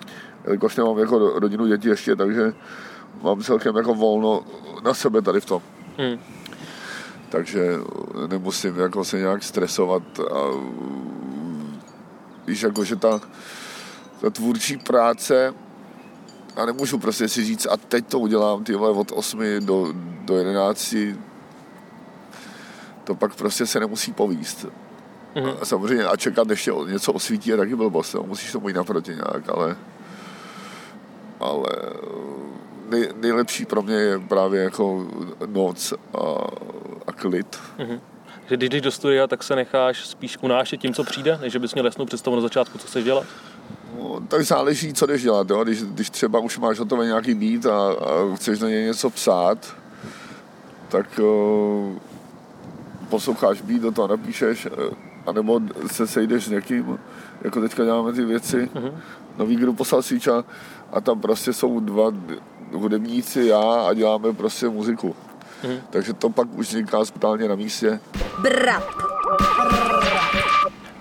Jelikož 0.44 0.76
nemám 0.76 0.98
jako 0.98 1.18
rodinu 1.18 1.66
děti 1.66 1.88
ještě, 1.88 2.16
takže 2.16 2.52
mám 3.22 3.42
celkem 3.42 3.76
jako 3.76 3.94
volno 3.94 4.44
na 4.84 4.94
sebe 4.94 5.22
tady 5.22 5.40
v 5.40 5.44
tom. 5.44 5.62
Hmm. 5.98 6.18
Takže 7.28 7.72
nemusím 8.26 8.78
jako 8.78 9.04
se 9.04 9.18
nějak 9.18 9.42
stresovat 9.42 10.02
a 10.20 10.40
víš, 12.46 12.62
jako, 12.62 12.84
že 12.84 12.96
ta, 12.96 13.20
ta 14.20 14.30
tvůrčí 14.30 14.76
práce 14.76 15.54
a 16.56 16.66
nemůžu 16.66 16.98
prostě 16.98 17.28
si 17.28 17.44
říct 17.44 17.66
a 17.70 17.76
teď 17.76 18.06
to 18.06 18.18
udělám 18.18 18.64
ty 18.64 18.74
vole 18.74 18.90
od 18.90 19.12
8 19.14 19.40
do, 19.60 19.92
do 20.24 20.36
11 20.36 20.94
to 23.04 23.14
pak 23.14 23.34
prostě 23.34 23.66
se 23.66 23.80
nemusí 23.80 24.12
povíst. 24.12 24.66
Mhm. 25.36 25.52
A 25.60 25.64
samozřejmě 25.64 26.04
a 26.04 26.16
čekat 26.16 26.50
ještě 26.50 26.72
o- 26.72 26.86
něco 26.86 27.12
osvítí 27.12 27.50
je 27.50 27.56
taky 27.56 27.76
blbost, 27.76 28.14
jo. 28.14 28.22
musíš 28.26 28.52
tomu 28.52 28.68
jít 28.68 28.74
naproti 28.76 29.10
nějak, 29.10 29.48
ale 29.48 29.76
ale 31.40 31.68
nej, 32.88 33.08
nejlepší 33.16 33.64
pro 33.64 33.82
mě 33.82 33.94
je 33.94 34.18
právě 34.18 34.62
jako 34.62 35.06
noc 35.46 35.92
a, 36.14 36.20
a 37.06 37.12
klid. 37.12 37.58
Že 38.48 38.56
když 38.56 38.68
jdeš 38.70 38.82
do 38.82 38.90
studia, 38.90 39.26
tak 39.26 39.42
se 39.42 39.56
necháš 39.56 40.06
spíš 40.06 40.38
unášet 40.40 40.76
tím, 40.80 40.94
co 40.94 41.04
přijde, 41.04 41.38
než 41.40 41.52
že 41.52 41.58
bys 41.58 41.74
měl 41.74 41.84
jasnou 41.84 42.04
představu 42.06 42.36
na 42.36 42.42
začátku, 42.42 42.78
co 42.78 42.86
chceš 42.86 43.04
dělat? 43.04 43.24
No, 43.98 44.20
tak 44.28 44.42
záleží, 44.42 44.94
co 44.94 45.06
jdeš 45.06 45.22
dělat. 45.22 45.50
Jo? 45.50 45.64
Když, 45.64 45.82
když 45.82 46.10
třeba 46.10 46.38
už 46.38 46.58
máš 46.58 46.78
hotový 46.78 47.06
nějaký 47.06 47.34
beat 47.34 47.66
a, 47.66 47.92
a 47.92 48.34
chceš 48.36 48.58
na 48.60 48.68
něj 48.68 48.84
něco 48.84 49.10
psát, 49.10 49.76
tak 50.88 51.18
uh, 51.18 51.92
posloucháš 53.08 53.60
beat, 53.60 53.82
do 53.82 53.92
toho 53.92 54.08
napíšeš, 54.08 54.66
uh, 54.66 54.72
anebo 55.26 55.60
se 55.86 56.06
sejdeš 56.06 56.44
s 56.44 56.48
někým, 56.48 56.98
jako 57.42 57.60
teďka 57.60 57.84
děláme 57.84 58.12
ty 58.12 58.24
věci, 58.24 58.70
mm-hmm. 58.74 58.92
nový 59.38 59.56
grup 59.56 59.76
poslal 59.76 60.02
Síča 60.02 60.44
a 60.92 61.00
tam 61.00 61.20
prostě 61.20 61.52
jsou 61.52 61.80
dva 61.80 62.12
hudebníci, 62.72 63.46
já 63.46 63.60
a 63.88 63.94
děláme 63.94 64.32
prostě 64.32 64.68
muziku. 64.68 65.16
Mm-hmm. 65.62 65.80
Takže 65.90 66.12
to 66.12 66.30
pak 66.30 66.48
už 66.54 66.68
vzniká 66.68 67.04
spontánně 67.04 67.48
na 67.48 67.54
místě. 67.54 68.00
Brap. 68.38 68.84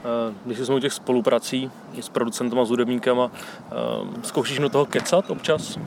Eh, 0.05 0.33
Když 0.45 0.57
jsme 0.59 0.75
u 0.75 0.79
těch 0.79 0.93
spoluprací 0.93 1.71
s 2.01 2.09
producentama, 2.09 2.65
s 2.65 2.69
hudebníkama, 2.69 3.31
eh, 3.31 3.71
zkoušíš 4.23 4.59
do 4.59 4.69
toho 4.69 4.85
kecat 4.85 5.29
občas? 5.29 5.79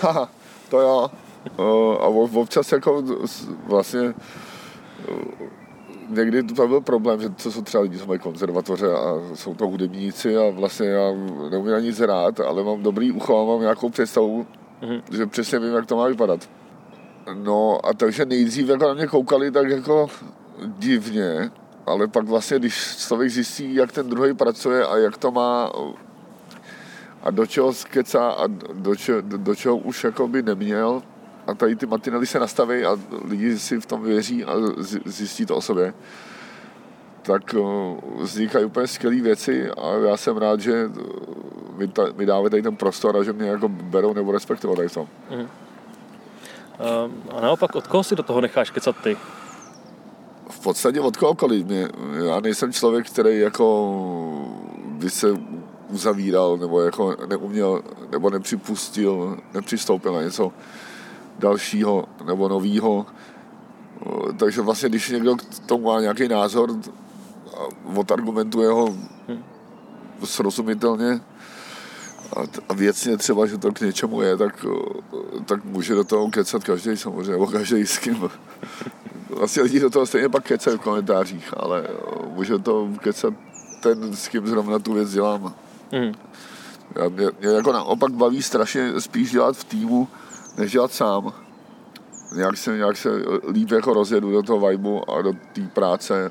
Haha, 0.00 0.28
to 0.70 0.80
jo. 0.80 1.10
Uh, 1.58 1.94
a 2.00 2.06
ob- 2.06 2.34
občas 2.34 2.72
jako 2.72 3.02
vlastně 3.66 4.14
někdy 6.08 6.42
to 6.42 6.68
byl 6.68 6.80
problém, 6.80 7.20
že 7.20 7.28
to 7.28 7.52
jsou 7.52 7.62
třeba 7.62 7.82
lidi, 7.82 7.98
co 7.98 8.06
mají 8.06 8.20
konzervatoře 8.20 8.92
a 8.92 9.20
jsou 9.34 9.54
to 9.54 9.66
hudebníci 9.68 10.36
a 10.36 10.50
vlastně 10.50 10.86
já 10.86 11.12
neumím 11.50 11.72
na 11.72 11.80
nic 11.80 11.98
hrát, 11.98 12.40
ale 12.40 12.64
mám 12.64 12.82
dobrý 12.82 13.12
ucho 13.12 13.40
a 13.40 13.44
mám 13.44 13.60
nějakou 13.60 13.90
představu, 13.90 14.46
Mhm. 14.82 15.00
že 15.12 15.26
přesně 15.26 15.58
vím, 15.58 15.74
jak 15.74 15.86
to 15.86 15.96
má 15.96 16.06
vypadat. 16.08 16.48
No 17.34 17.78
a 17.86 17.92
takže 17.94 18.24
nejdřív 18.26 18.68
jako 18.68 18.88
na 18.88 18.94
mě 18.94 19.06
koukali 19.06 19.50
tak 19.50 19.68
jako 19.70 20.06
divně, 20.78 21.50
ale 21.86 22.08
pak 22.08 22.24
vlastně, 22.24 22.58
když 22.58 22.96
člověk 22.96 23.30
zjistí, 23.30 23.74
jak 23.74 23.92
ten 23.92 24.08
druhý 24.10 24.34
pracuje 24.34 24.86
a 24.86 24.96
jak 24.96 25.16
to 25.18 25.30
má 25.30 25.72
a 27.22 27.30
do 27.30 27.46
čeho 27.46 27.72
skecá 27.72 28.30
a 28.30 28.46
do, 28.72 28.96
čeho, 28.96 29.20
do, 29.20 29.38
do 29.38 29.54
čeho 29.54 29.76
už 29.76 30.04
jako 30.04 30.28
by 30.28 30.42
neměl 30.42 31.02
a 31.46 31.54
tady 31.54 31.76
ty 31.76 31.86
matinely 31.86 32.26
se 32.26 32.38
nastaví 32.38 32.84
a 32.84 32.98
lidi 33.24 33.58
si 33.58 33.80
v 33.80 33.86
tom 33.86 34.02
věří 34.02 34.44
a 34.44 34.52
zjistí 35.04 35.46
to 35.46 35.56
o 35.56 35.60
sobě, 35.60 35.94
tak 37.22 37.54
eh, 37.54 37.60
vznikají 38.18 38.64
úplně 38.64 38.86
skvělé 38.86 39.20
věci 39.20 39.70
a 39.70 39.94
já 40.08 40.16
jsem 40.16 40.36
rád, 40.36 40.60
že 40.60 40.72
eh, 40.72 41.00
mi, 41.76 41.88
ta, 41.88 42.02
mi 42.16 42.26
dávají 42.26 42.50
tady 42.50 42.62
ten 42.62 42.76
prostor 42.76 43.16
a 43.16 43.22
že 43.22 43.32
mě 43.32 43.48
jako 43.48 43.68
berou 43.68 44.14
nebo 44.14 44.32
respektují 44.32 44.76
tady 44.76 44.88
v 44.88 44.94
tom. 44.94 45.08
Eh, 45.30 45.46
A 47.30 47.40
naopak, 47.40 47.74
od 47.74 47.86
koho 47.86 48.04
si 48.04 48.16
do 48.16 48.22
toho 48.22 48.40
necháš 48.40 48.70
kecat 48.70 48.96
ty? 49.02 49.16
v 50.50 50.60
podstatě 50.60 51.00
od 51.00 51.16
kohokoliv. 51.16 51.66
Mě, 51.66 51.88
já 52.26 52.40
nejsem 52.40 52.72
člověk, 52.72 53.10
který 53.10 53.38
jako 53.38 53.94
by 54.86 55.10
se 55.10 55.26
uzavíral 55.88 56.56
nebo 56.56 56.80
jako 56.80 57.16
neuměl 57.28 57.82
nebo 58.10 58.30
nepřipustil, 58.30 59.38
nepřistoupil 59.54 60.12
na 60.12 60.22
něco 60.22 60.52
dalšího 61.38 62.04
nebo 62.24 62.48
novýho. 62.48 63.06
Takže 64.38 64.60
vlastně, 64.60 64.88
když 64.88 65.10
někdo 65.10 65.36
k 65.36 65.58
tomu 65.66 65.84
má 65.84 66.00
nějaký 66.00 66.28
názor 66.28 66.70
odargumentuje 67.96 68.68
ho 68.68 68.96
srozumitelně 70.24 71.20
a, 72.68 72.74
věcně 72.74 73.16
třeba, 73.16 73.46
že 73.46 73.58
to 73.58 73.72
k 73.72 73.80
něčemu 73.80 74.22
je, 74.22 74.36
tak, 74.36 74.66
tak 75.46 75.64
může 75.64 75.94
do 75.94 76.04
toho 76.04 76.30
kecat 76.30 76.64
každý 76.64 76.96
samozřejmě, 76.96 77.32
nebo 77.32 77.46
každý 77.46 77.86
s 77.86 77.98
kým. 77.98 78.30
Vlastně 79.30 79.62
lidi 79.62 79.80
do 79.80 79.90
toho 79.90 80.06
stejně 80.06 80.28
pak 80.28 80.44
kecají 80.44 80.76
v 80.76 80.80
komentářích, 80.80 81.54
ale 81.56 81.88
může 82.34 82.58
to 82.58 82.88
kecat 83.00 83.34
ten, 83.80 84.16
s 84.16 84.28
kým 84.28 84.46
zrovna 84.46 84.78
tu 84.78 84.92
věc 84.92 85.12
dělám. 85.12 85.54
Mhm. 85.92 86.12
Já, 86.96 87.08
mě, 87.08 87.26
mě 87.40 87.48
jako 87.48 87.72
naopak 87.72 88.12
baví 88.12 88.42
strašně 88.42 89.00
spíš 89.00 89.30
dělat 89.30 89.56
v 89.56 89.64
týmu, 89.64 90.08
než 90.56 90.72
dělat 90.72 90.92
sám. 90.92 91.32
Nějak 92.36 92.56
se, 92.56 92.76
nějak 92.76 92.96
se 92.96 93.08
líp 93.52 93.70
jako 93.70 93.94
rozjedu 93.94 94.30
do 94.30 94.42
toho 94.42 94.68
vibu 94.68 95.10
a 95.10 95.22
do 95.22 95.32
té 95.32 95.60
práce 95.74 96.30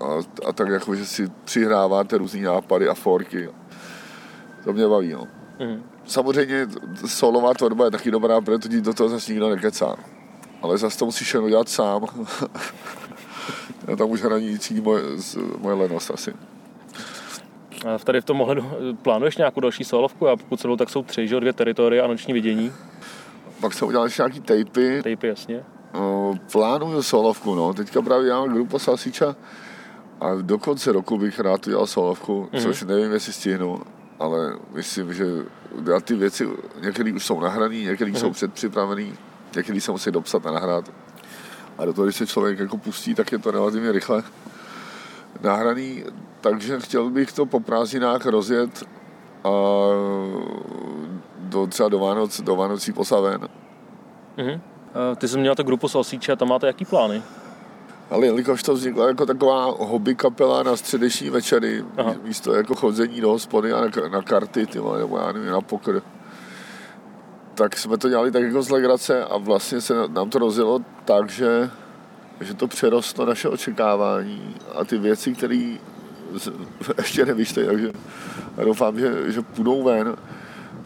a, 0.00 0.04
a 0.48 0.52
tak 0.52 0.68
jako, 0.68 0.94
že 0.94 1.06
si 1.06 1.30
přihráváte 1.44 2.18
různý 2.18 2.42
nápady 2.42 2.88
a 2.88 2.94
forky. 2.94 3.48
To 4.64 4.72
mě 4.72 4.88
baví, 4.88 5.12
no. 5.12 5.26
Mhm. 5.58 5.82
Samozřejmě 6.04 6.66
solová 7.06 7.54
tvorba 7.54 7.84
je 7.84 7.90
taky 7.90 8.10
dobrá, 8.10 8.40
protože 8.40 8.80
do 8.80 8.94
toho 8.94 9.08
zase 9.08 9.32
nikdo 9.32 9.48
nekecá. 9.48 9.96
Ale 10.62 10.78
zase 10.78 10.98
to 10.98 11.04
musíš 11.04 11.34
jenom 11.34 11.50
dělat 11.50 11.68
sám. 11.68 12.04
a 13.92 13.96
tam 13.96 14.10
už 14.10 14.22
hraničí 14.22 14.80
moje, 14.80 15.02
moje 15.58 15.74
lenost 15.76 16.10
asi. 16.10 16.34
A 17.86 17.98
tady 17.98 18.20
v 18.20 18.24
tom 18.24 18.40
ohledu 18.40 18.70
eh, 18.72 18.94
plánuješ 19.02 19.36
nějakou 19.36 19.60
další 19.60 19.84
solovku? 19.84 20.28
A 20.28 20.36
pokud 20.36 20.60
se 20.60 20.68
tak 20.78 20.90
jsou 20.90 21.02
tři, 21.02 21.28
že? 21.28 21.40
Dvě 21.40 21.52
teritoria 21.52 22.04
a 22.04 22.06
noční 22.06 22.32
vidění. 22.32 22.72
Pak 23.60 23.74
jsem 23.74 23.88
udělal 23.88 24.06
ještě 24.06 24.22
nějaký 24.22 24.40
tapy, 24.40 25.02
Tapy, 25.02 25.26
jasně. 25.28 25.64
No, 25.94 26.34
plánuju 26.52 27.02
solovku, 27.02 27.54
no. 27.54 27.74
Teďka 27.74 28.02
právě 28.02 28.26
dělám 28.26 28.52
grupa 28.52 28.78
Salsiča 28.78 29.36
a 30.20 30.34
do 30.34 30.58
konce 30.58 30.92
roku 30.92 31.18
bych 31.18 31.40
rád 31.40 31.66
udělal 31.66 31.86
solovku, 31.86 32.40
Mhm. 32.40 32.48
mm-hmm. 32.52 32.62
což 32.62 32.82
nevím, 32.82 33.12
jestli 33.12 33.32
stihnu, 33.32 33.80
ale 34.18 34.52
myslím, 34.74 35.14
že 35.14 35.24
já 35.90 36.00
ty 36.00 36.14
věci, 36.14 36.48
některé 36.80 37.12
už 37.12 37.26
jsou 37.26 37.40
nahrané, 37.40 37.76
některé 37.76 38.10
mm-hmm. 38.10 38.20
jsou 38.20 38.30
předpřipravené, 38.30 39.06
některé 39.56 39.80
se 39.80 39.92
musí 39.92 40.10
dopsat 40.10 40.46
a 40.46 40.50
nahrát. 40.50 40.90
A 41.78 41.84
do 41.84 41.92
toho, 41.92 42.04
když 42.06 42.16
se 42.16 42.26
člověk 42.26 42.58
jako 42.58 42.78
pustí, 42.78 43.14
tak 43.14 43.32
je 43.32 43.38
to 43.38 43.50
relativně 43.50 43.92
rychle 43.92 44.22
nahraný, 45.42 46.04
takže 46.40 46.80
chtěl 46.80 47.10
bych 47.10 47.32
to 47.32 47.46
po 47.46 47.60
prázdninách 47.60 48.26
rozjet 48.26 48.84
a 49.44 49.50
do, 51.48 51.66
třeba 51.66 51.88
do 51.88 51.98
Vánoc, 51.98 52.40
do 52.40 52.56
Vánocí 52.56 52.92
posaven. 52.92 53.48
Mhm. 54.36 54.60
Ty 55.16 55.28
jsi 55.28 55.38
měl 55.38 55.54
tu 55.54 55.62
grupu 55.62 55.88
Salsíče, 55.88 56.36
tam 56.36 56.48
máte 56.48 56.66
jaký 56.66 56.84
plány? 56.84 57.22
Ale 58.10 58.26
jelikož 58.26 58.62
to 58.62 58.74
vzniklo 58.74 59.08
jako 59.08 59.26
taková 59.26 59.64
hobby 59.64 60.14
kapela 60.14 60.62
na 60.62 60.76
středeční 60.76 61.30
večery, 61.30 61.84
Aha. 61.96 62.14
místo 62.22 62.54
jako 62.54 62.74
chodzení 62.74 63.20
do 63.20 63.28
hospody 63.28 63.72
a 63.72 63.80
na, 63.80 64.08
na 64.08 64.22
karty, 64.22 64.66
ty 64.66 64.78
vole, 64.78 64.98
nebo 64.98 65.18
já 65.18 65.32
nevím, 65.32 65.50
na 65.50 65.60
pokr, 65.60 66.02
tak 67.54 67.76
jsme 67.76 67.98
to 67.98 68.08
dělali 68.08 68.30
tak 68.30 68.42
jako 68.42 68.62
z 68.62 68.70
legrace 68.70 69.24
a 69.24 69.36
vlastně 69.36 69.80
se 69.80 69.94
nám 70.08 70.30
to 70.30 70.38
rozjelo 70.38 70.80
tak, 71.04 71.30
že, 71.30 71.70
že 72.40 72.54
to 72.54 72.68
přerostlo 72.68 73.26
naše 73.26 73.48
očekávání 73.48 74.54
a 74.74 74.84
ty 74.84 74.98
věci, 74.98 75.34
které 75.34 75.76
ještě 76.98 77.26
nevyšly, 77.26 77.66
takže 77.66 77.92
doufám, 78.64 78.98
že, 78.98 79.32
že 79.32 79.42
půjdou 79.42 79.82
ven, 79.82 80.16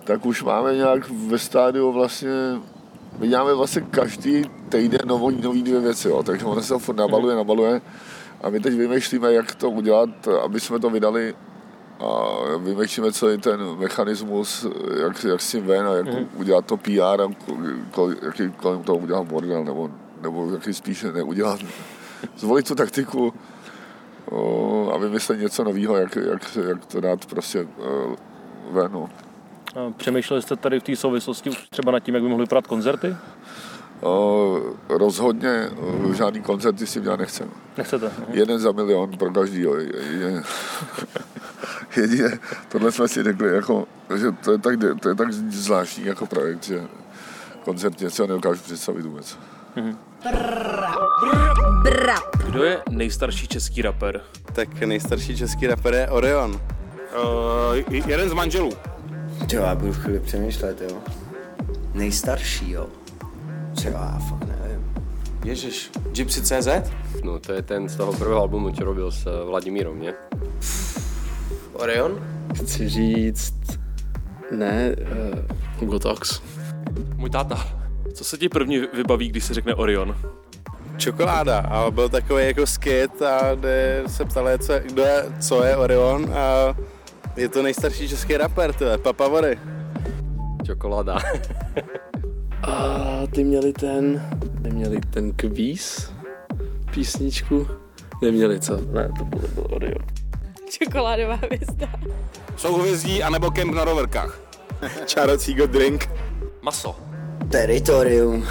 tak 0.04 0.26
už 0.26 0.42
máme 0.42 0.75
nějak 0.75 1.11
ve 1.11 1.38
stádiu 1.38 1.92
vlastně 1.92 2.30
my 3.18 3.28
děláme 3.28 3.54
vlastně 3.54 3.82
každý 3.82 4.42
týden 4.68 5.00
nový, 5.04 5.40
nový 5.42 5.62
dvě 5.62 5.80
věci, 5.80 6.09
jo, 6.09 6.23
takže 6.23 6.44
ono 6.44 6.62
se 6.62 6.68
to 6.68 6.78
furt 6.78 6.97
nabaluje, 6.97 7.37
nabaluje 7.37 7.80
a 8.42 8.50
my 8.50 8.61
teď 8.61 8.75
vymýšlíme, 8.75 9.32
jak 9.32 9.54
to 9.54 9.71
udělat, 9.71 10.28
aby 10.44 10.61
jsme 10.61 10.78
to 10.78 10.90
vydali 10.90 11.35
a 12.00 12.38
vymýšlíme 12.59 13.12
celý 13.12 13.38
ten 13.38 13.61
mechanismus, 13.78 14.66
jak, 15.02 15.25
jak 15.25 15.40
s 15.40 15.50
tím 15.50 15.66
ven 15.66 15.87
a 15.87 15.92
jak 15.92 16.06
mm. 16.06 16.28
udělat 16.35 16.66
to 16.66 16.76
PR 16.76 17.21
a 17.21 17.28
kol, 17.90 18.14
jaký 18.23 18.50
kolem 18.50 18.82
toho 18.82 18.99
udělat 18.99 19.26
bordel, 19.26 19.64
nebo, 19.64 19.90
nebo 20.23 20.50
jaký 20.52 20.75
spíše 20.75 21.12
neudělat. 21.12 21.61
Zvolit 22.37 22.68
tu 22.68 22.75
taktiku 22.75 23.35
o, 24.30 24.90
a 24.94 24.99
vymyslet 24.99 25.40
něco 25.40 25.64
nového, 25.64 25.97
jak, 25.97 26.16
jak, 26.16 26.59
jak 26.68 26.87
to 26.87 27.00
dát 27.00 27.26
prostě 27.26 27.68
ven. 28.71 28.92
No. 28.92 29.09
A 29.76 29.90
Přemýšleli 29.96 30.42
jste 30.42 30.56
tady 30.56 30.80
v 30.80 30.82
té 30.82 30.96
souvislosti 30.96 31.50
už 31.50 31.68
třeba 31.70 31.92
nad 31.92 32.00
tím, 32.00 32.14
jak 32.14 32.22
by 32.22 32.28
mohly 32.28 32.44
vypadat 32.44 32.66
koncerty? 32.66 33.16
O, 34.00 34.58
rozhodně 34.88 35.68
o, 35.68 36.12
žádný 36.12 36.42
koncerty 36.42 36.86
si 36.86 37.00
dělat 37.00 37.20
nechcem. 37.20 37.50
Nechcete? 37.78 38.06
Mhm. 38.06 38.26
Jeden 38.32 38.58
za 38.58 38.72
milion 38.72 39.10
pro 39.18 39.30
každýho. 39.30 39.76
Je, 39.76 39.92
je, 40.18 40.42
jedině, 41.96 42.38
tohle 42.68 42.92
jsme 42.92 43.08
si 43.08 43.22
řekli, 43.22 43.54
jako, 43.54 43.86
že 44.16 44.32
to 44.32 44.52
je 44.52 44.58
tak, 44.58 44.74
to 45.00 45.08
je 45.08 45.14
tak 45.14 45.32
zvláštní 45.32 46.04
jako 46.06 46.26
projekt, 46.26 46.64
že 46.64 46.82
koncert 47.64 48.00
něco 48.00 48.26
nedokážu 48.26 48.62
představit 48.62 49.02
vůbec. 49.02 49.38
Brap. 51.82 52.36
Kdo 52.46 52.64
je 52.64 52.82
nejstarší 52.90 53.48
český 53.48 53.82
rapper? 53.82 54.20
Tak 54.52 54.80
nejstarší 54.80 55.36
český 55.36 55.66
rapper 55.66 55.94
je 55.94 56.08
Orion. 56.08 56.50
Uh, 56.52 57.94
jeden 58.06 58.28
z 58.28 58.32
manželů. 58.32 58.72
Jo, 59.52 59.62
já 59.62 59.74
budu 59.74 59.92
chvíli 59.92 60.20
přemýšlet, 60.20 60.80
jo. 60.80 60.98
Nejstarší, 61.94 62.70
jo. 62.70 62.86
Třeba, 63.74 63.98
já 63.98 64.18
fakt 64.18 64.48
nevím. 64.48 64.94
Ježiš, 65.44 65.90
Gypsy.cz? 66.12 66.68
No 67.24 67.38
to 67.38 67.52
je 67.52 67.62
ten 67.62 67.88
z 67.88 67.96
toho 67.96 68.12
prvého 68.12 68.40
albumu, 68.40 68.70
co 68.70 68.84
robil 68.84 69.10
s 69.10 69.26
eh, 69.26 69.44
Vladimírem, 69.44 70.00
ne? 70.00 70.12
Orion? 71.72 72.20
Chci 72.54 72.88
říct... 72.88 73.54
Ne, 74.50 74.94
uh, 74.96 75.38
Hugo 75.80 75.98
Tox. 75.98 76.42
Můj 77.16 77.30
táta. 77.30 77.68
Co 78.14 78.24
se 78.24 78.38
ti 78.38 78.48
první 78.48 78.78
vybaví, 78.78 79.28
když 79.28 79.44
se 79.44 79.54
řekne 79.54 79.74
Orion? 79.74 80.16
Čokoláda. 80.96 81.58
A 81.58 81.90
byl 81.90 82.08
takový 82.08 82.46
jako 82.46 82.66
skit 82.66 83.22
a 83.22 83.54
kde 83.54 84.02
se 84.06 84.24
ptali, 84.24 84.58
co, 84.58 84.72
kdo 84.78 85.02
je, 85.02 85.24
co 85.40 85.64
je 85.64 85.76
Orion 85.76 86.34
a 86.34 86.74
je 87.36 87.48
to 87.48 87.62
nejstarší 87.62 88.08
český 88.08 88.36
rapper, 88.36 88.72
to 88.72 88.84
je 88.84 88.98
Papa 88.98 89.28
Vody. 89.28 89.58
Čokoláda. 90.66 91.18
A 92.62 93.26
ty 93.34 93.44
měli 93.44 93.72
ten... 93.72 94.22
Neměli 94.60 95.00
ten 95.00 95.32
kvíz? 95.32 96.12
Písničku? 96.94 97.68
Neměli 98.22 98.60
co? 98.60 98.76
Ne, 98.76 99.10
to 99.18 99.24
bylo, 99.24 99.48
bylo 99.48 99.66
Orion. 99.66 100.04
Čokoládová 100.70 101.34
hvězda. 101.34 101.88
Souhvězdí 102.56 103.22
anebo 103.22 103.50
kemp 103.50 103.74
na 103.74 103.84
roverkách. 103.84 104.40
Čárocího 105.06 105.66
drink. 105.66 106.10
Maso. 106.62 106.96
Teritorium. 107.48 108.46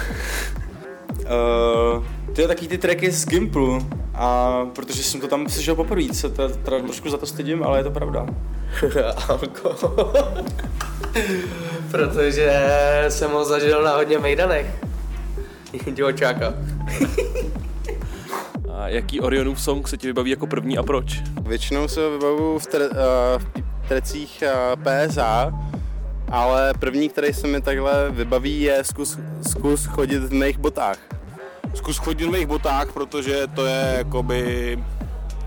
Uh, 1.20 2.04
to 2.34 2.40
je 2.40 2.48
taky 2.48 2.68
ty 2.68 2.78
tracky 2.78 3.10
z 3.10 3.26
Gimplu. 3.26 3.86
A 4.14 4.64
protože 4.74 5.02
jsem 5.02 5.20
to 5.20 5.28
tam 5.28 5.48
slyšel 5.48 5.74
poprvé, 5.74 6.14
se 6.14 6.28
to, 6.28 6.48
teda 6.48 6.78
trošku 6.78 7.10
za 7.10 7.16
to 7.16 7.26
stydím, 7.26 7.62
ale 7.62 7.78
je 7.78 7.84
to 7.84 7.90
pravda. 7.90 8.26
Alko. 9.28 9.76
Protože 11.90 12.60
jsem 13.08 13.30
ho 13.30 13.44
zažil 13.44 13.82
na 13.82 13.96
hodně 13.96 14.18
mejdanech. 14.18 14.66
Divočáka. 15.90 16.54
A 18.74 18.88
jaký 18.88 19.20
Orionův 19.20 19.60
song 19.60 19.88
se 19.88 19.96
ti 19.96 20.06
vybaví 20.06 20.30
jako 20.30 20.46
první 20.46 20.78
a 20.78 20.82
proč? 20.82 21.22
Většinou 21.42 21.88
se 21.88 22.00
ho 22.00 22.10
vybavuju 22.10 22.58
v, 22.58 22.66
tre, 22.66 22.88
uh, 22.88 22.96
v 23.82 23.88
trecích 23.88 24.44
uh, 24.46 24.82
PSA, 24.82 25.52
ale 26.28 26.74
první, 26.78 27.08
který 27.08 27.32
se 27.32 27.46
mi 27.46 27.60
takhle 27.60 28.10
vybaví, 28.10 28.60
je 28.60 28.84
zkus, 28.84 29.18
zkus 29.50 29.86
chodit 29.86 30.18
v 30.18 30.32
mých 30.32 30.58
botách. 30.58 31.11
Zkus 31.74 31.98
chodit 31.98 32.26
v 32.26 32.30
mých 32.30 32.46
botách, 32.46 32.92
protože 32.92 33.46
to 33.54 33.66
je 33.66 33.94
jakoby, 33.98 34.78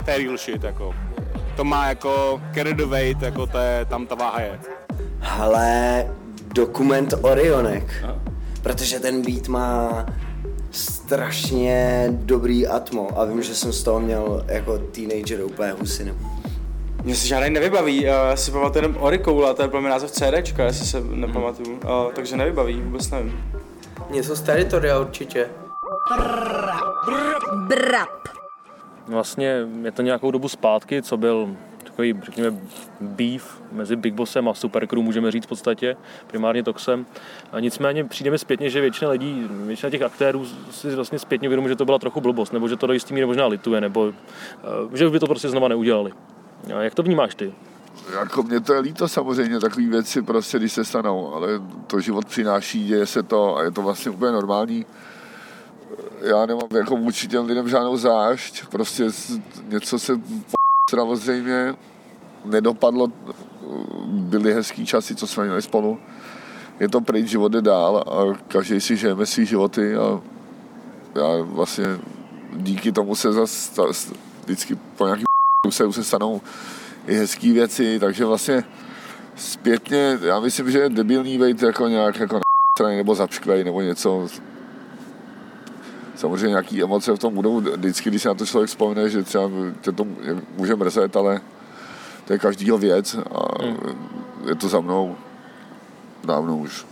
to 0.05 0.11
je 0.11 0.17
real 0.17 0.37
shit, 0.37 0.63
jako. 0.63 0.93
To 1.55 1.63
má 1.63 1.87
jako 1.87 2.41
carry 2.53 2.73
the 2.73 2.85
weight, 2.85 3.21
jako 3.21 3.47
to 3.47 3.57
je, 3.57 3.85
tam 3.85 4.07
ta 4.07 4.15
váha 4.15 4.41
je. 4.41 4.59
Ale 5.21 6.07
dokument 6.53 7.13
Orionek. 7.21 8.05
Protože 8.61 8.99
ten 8.99 9.21
beat 9.21 9.47
má 9.47 10.05
strašně 10.71 12.07
dobrý 12.11 12.67
atmo 12.67 13.19
a 13.19 13.25
vím, 13.25 13.43
že 13.43 13.55
jsem 13.55 13.73
z 13.73 13.83
toho 13.83 13.99
měl 13.99 14.45
jako 14.47 14.77
teenager 14.77 15.43
úplně 15.43 15.71
husinu. 15.71 16.15
Mně 17.03 17.15
se 17.15 17.27
žádný 17.27 17.49
nevybaví, 17.49 18.01
já 18.01 18.35
si 18.35 18.51
pamatuju 18.51 18.83
jenom 18.83 19.03
Orikoula, 19.03 19.53
to 19.53 19.61
je 19.61 19.67
pro 19.67 19.81
mě 19.81 19.89
název 19.89 20.11
CDčka, 20.11 20.63
jestli 20.63 20.85
se 20.85 21.01
nepamatuju, 21.01 21.71
uh, 21.71 22.13
takže 22.15 22.37
nevybaví, 22.37 22.81
vůbec 22.81 23.11
nevím. 23.11 23.43
Něco 24.09 24.35
z 24.35 24.41
teritoria 24.41 24.99
určitě. 24.99 25.47
Brap. 27.67 28.27
Vlastně 29.07 29.67
je 29.83 29.91
to 29.91 30.01
nějakou 30.01 30.31
dobu 30.31 30.49
zpátky, 30.49 31.01
co 31.01 31.17
byl 31.17 31.55
takový, 31.83 32.21
řekněme, 32.23 32.57
beef 33.01 33.61
mezi 33.71 33.95
Big 33.95 34.13
Bossem 34.13 34.49
a 34.49 34.53
Supercrew, 34.53 35.03
můžeme 35.03 35.31
říct 35.31 35.45
v 35.45 35.47
podstatě, 35.47 35.97
primárně 36.27 36.63
Toxem. 36.63 37.05
A 37.51 37.59
nicméně 37.59 38.03
přijde 38.03 38.31
mi 38.31 38.39
zpětně, 38.39 38.69
že 38.69 38.81
většina 38.81 39.11
lidí, 39.11 39.47
většina 39.49 39.89
těch 39.89 40.01
aktérů 40.01 40.45
si 40.71 40.95
vlastně 40.95 41.19
zpětně 41.19 41.47
uvědomuje, 41.47 41.69
že 41.69 41.75
to 41.75 41.85
byla 41.85 41.99
trochu 41.99 42.21
blbost, 42.21 42.53
nebo 42.53 42.67
že 42.67 42.75
to 42.75 42.87
do 42.87 42.93
jistý 42.93 43.13
míry 43.13 43.25
možná 43.25 43.47
lituje, 43.47 43.81
nebo 43.81 44.13
eh, 44.13 44.97
že 44.97 45.09
by 45.09 45.19
to 45.19 45.27
prostě 45.27 45.49
znova 45.49 45.67
neudělali. 45.67 46.11
A 46.75 46.81
jak 46.81 46.95
to 46.95 47.03
vnímáš 47.03 47.35
ty? 47.35 47.53
Jako 48.19 48.43
mě 48.43 48.59
to 48.59 48.73
je 48.73 48.79
líto 48.79 49.07
samozřejmě, 49.07 49.59
takové 49.59 49.87
věci 49.87 50.21
prostě, 50.21 50.59
když 50.59 50.73
se 50.73 50.85
stanou, 50.85 51.33
ale 51.33 51.47
to 51.87 51.99
život 51.99 52.25
přináší, 52.25 52.85
děje 52.85 53.05
se 53.05 53.23
to 53.23 53.57
a 53.57 53.63
je 53.63 53.71
to 53.71 53.81
vlastně 53.81 54.11
úplně 54.11 54.31
normální. 54.31 54.85
Já 56.21 56.45
nemám 56.45 56.67
jako 56.75 56.97
vůči 56.97 57.27
těm 57.27 57.45
lidem 57.45 57.69
žádnou 57.69 57.97
zášť, 57.97 58.65
prostě 58.65 59.03
něco 59.67 59.99
se 59.99 60.21
samozřejmě 60.89 61.75
nedopadlo, 62.45 63.07
byly 64.07 64.53
hezký 64.53 64.85
časy, 64.85 65.15
co 65.15 65.27
jsme 65.27 65.43
měli 65.43 65.61
spolu. 65.61 65.99
Je 66.79 66.89
to 66.89 67.01
pryč, 67.01 67.27
život 67.27 67.51
jde 67.51 67.61
dál 67.61 67.97
a 67.97 68.37
každý 68.47 68.81
si 68.81 68.97
žijeme 68.97 69.25
svý 69.25 69.45
životy 69.45 69.95
a 69.95 70.21
já 71.15 71.41
vlastně 71.41 71.85
díky 72.53 72.91
tomu 72.91 73.15
se 73.15 73.33
zase 73.33 73.81
vždycky 74.43 74.75
po 74.97 75.05
nějaký 75.05 75.23
se, 75.69 75.93
se 75.93 76.03
stanou 76.03 76.41
i 77.07 77.15
hezké 77.15 77.53
věci, 77.53 77.99
takže 77.99 78.25
vlastně 78.25 78.63
zpětně, 79.35 80.19
já 80.21 80.39
myslím, 80.39 80.71
že 80.71 80.79
je 80.79 80.89
debilní 80.89 81.37
být 81.37 81.61
jako 81.61 81.87
nějak 81.87 82.19
jako 82.19 82.35
na 82.83 82.89
nebo 82.89 83.15
zapšklej 83.15 83.63
nebo 83.63 83.81
něco. 83.81 84.27
Samozřejmě 86.15 86.47
nějaké 86.47 86.83
emoce 86.83 87.13
v 87.13 87.19
tom 87.19 87.33
budou 87.33 87.59
vždycky, 87.59 88.09
když 88.09 88.21
se 88.21 88.27
na 88.27 88.33
to 88.33 88.45
člověk 88.45 88.69
vzpomene, 88.69 89.09
že 89.09 89.23
třeba 89.23 89.49
tě 89.81 89.91
to 89.91 90.07
může 90.57 90.75
mrzet, 90.75 91.15
ale 91.15 91.41
to 92.25 92.33
je 92.33 92.39
každýho 92.39 92.77
věc 92.77 93.15
a 93.15 93.63
je 94.47 94.55
to 94.55 94.69
za 94.69 94.79
mnou 94.79 95.15
dávno 96.23 96.57
už. 96.57 96.85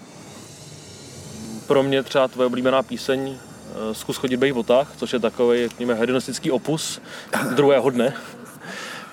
Pro 1.67 1.83
mě 1.83 2.03
třeba 2.03 2.27
tvoje 2.27 2.47
oblíbená 2.47 2.83
píseň 2.83 3.35
eh, 3.35 3.93
Zkus 3.93 4.17
chodit 4.17 4.37
bej 4.37 4.51
v 4.51 4.55
botách, 4.55 4.91
což 4.97 5.13
je 5.13 5.19
takový, 5.19 5.67
řekněme, 5.67 5.93
hedonistický 5.93 6.51
opus 6.51 7.01
druhého 7.55 7.89
dne, 7.89 8.13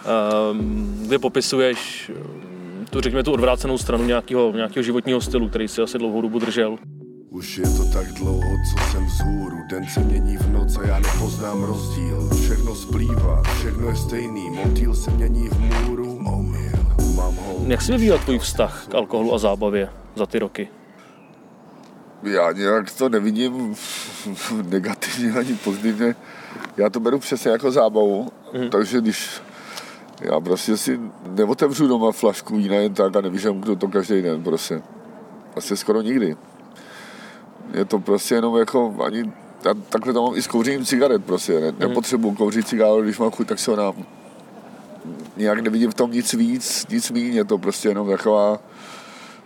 Ehm, 0.04 1.02
kde 1.06 1.18
popisuješ 1.18 2.10
eh, 2.14 2.86
tu, 2.90 3.00
řekněme, 3.00 3.22
tu 3.22 3.32
odvrácenou 3.32 3.78
stranu 3.78 4.04
nějakého, 4.04 4.52
nějakého 4.52 4.82
životního 4.82 5.20
stylu, 5.20 5.48
který 5.48 5.68
si 5.68 5.82
asi 5.82 5.98
dlouhou 5.98 6.20
dobu 6.20 6.38
držel. 6.38 6.78
Už 7.30 7.58
je 7.58 7.64
to 7.64 7.84
tak 7.92 8.12
dlouho, 8.12 8.56
co 8.70 8.90
jsem 8.90 9.06
vzhůru 9.06 9.56
Den 9.70 9.86
se 9.86 10.00
mění 10.00 10.36
v 10.36 10.50
noc 10.50 10.76
a 10.76 10.86
já 10.86 10.98
nepoznám 10.98 11.62
rozdíl 11.62 12.30
Všechno 12.44 12.74
splývá, 12.74 13.42
všechno 13.42 13.88
je 13.88 13.96
stejný 13.96 14.50
Motýl 14.50 14.94
se 14.94 15.10
mění 15.10 15.48
v 15.48 15.60
můru 15.60 16.12
Omyl, 16.12 16.72
mám 17.14 17.36
ho 17.36 17.56
Jak 17.66 17.82
si 17.82 17.92
vyvíjel 17.92 18.18
tvůj 18.18 18.38
vztah 18.38 18.86
k 18.88 18.94
alkoholu 18.94 19.34
a 19.34 19.38
zábavě 19.38 19.90
za 20.14 20.26
ty 20.26 20.38
roky? 20.38 20.68
Já 22.22 22.52
nějak 22.52 22.92
to 22.92 23.08
nevidím 23.08 23.74
negativně 24.68 25.32
ani 25.32 25.54
pozitivně. 25.54 26.14
Já 26.76 26.90
to 26.90 27.00
beru 27.00 27.18
přesně 27.18 27.50
jako 27.50 27.70
zábavu, 27.70 28.28
mm. 28.52 28.70
takže 28.70 29.00
když 29.00 29.42
já 30.20 30.40
prostě 30.40 30.76
si 30.76 31.00
neotevřu 31.26 31.88
doma 31.88 32.12
flašku 32.12 32.56
vína 32.56 32.74
jen 32.74 32.94
tak 32.94 33.16
a 33.16 33.20
nevyžemknu 33.20 33.76
to 33.76 33.88
každý 33.88 34.22
den 34.22 34.42
prostě. 34.42 34.82
Vlastně 35.54 35.76
skoro 35.76 36.02
nikdy. 36.02 36.36
Je 37.74 37.84
to 37.84 37.98
prostě 37.98 38.34
jenom 38.34 38.56
jako 38.56 38.96
ani, 39.04 39.32
já 39.64 39.74
takhle 39.88 40.12
to 40.12 40.22
mám 40.22 40.36
i 40.36 40.42
s 40.42 40.46
kouřením 40.46 40.84
cigaret 40.84 41.24
prostě, 41.24 41.60
ne, 41.60 41.72
nepotřebuji 41.78 42.32
kouřit 42.32 42.68
cigáru, 42.68 43.02
když 43.02 43.18
mám 43.18 43.30
chuť, 43.30 43.48
tak 43.48 43.58
si 43.58 43.70
ho 43.70 43.76
dám. 43.76 43.94
Nějak 45.36 45.60
nevidím 45.60 45.90
v 45.90 45.94
tom 45.94 46.12
nic 46.12 46.34
víc, 46.34 46.86
nic 46.90 47.10
míň, 47.10 47.34
je 47.34 47.44
to 47.44 47.58
prostě 47.58 47.88
jenom 47.88 48.08
taková 48.08 48.58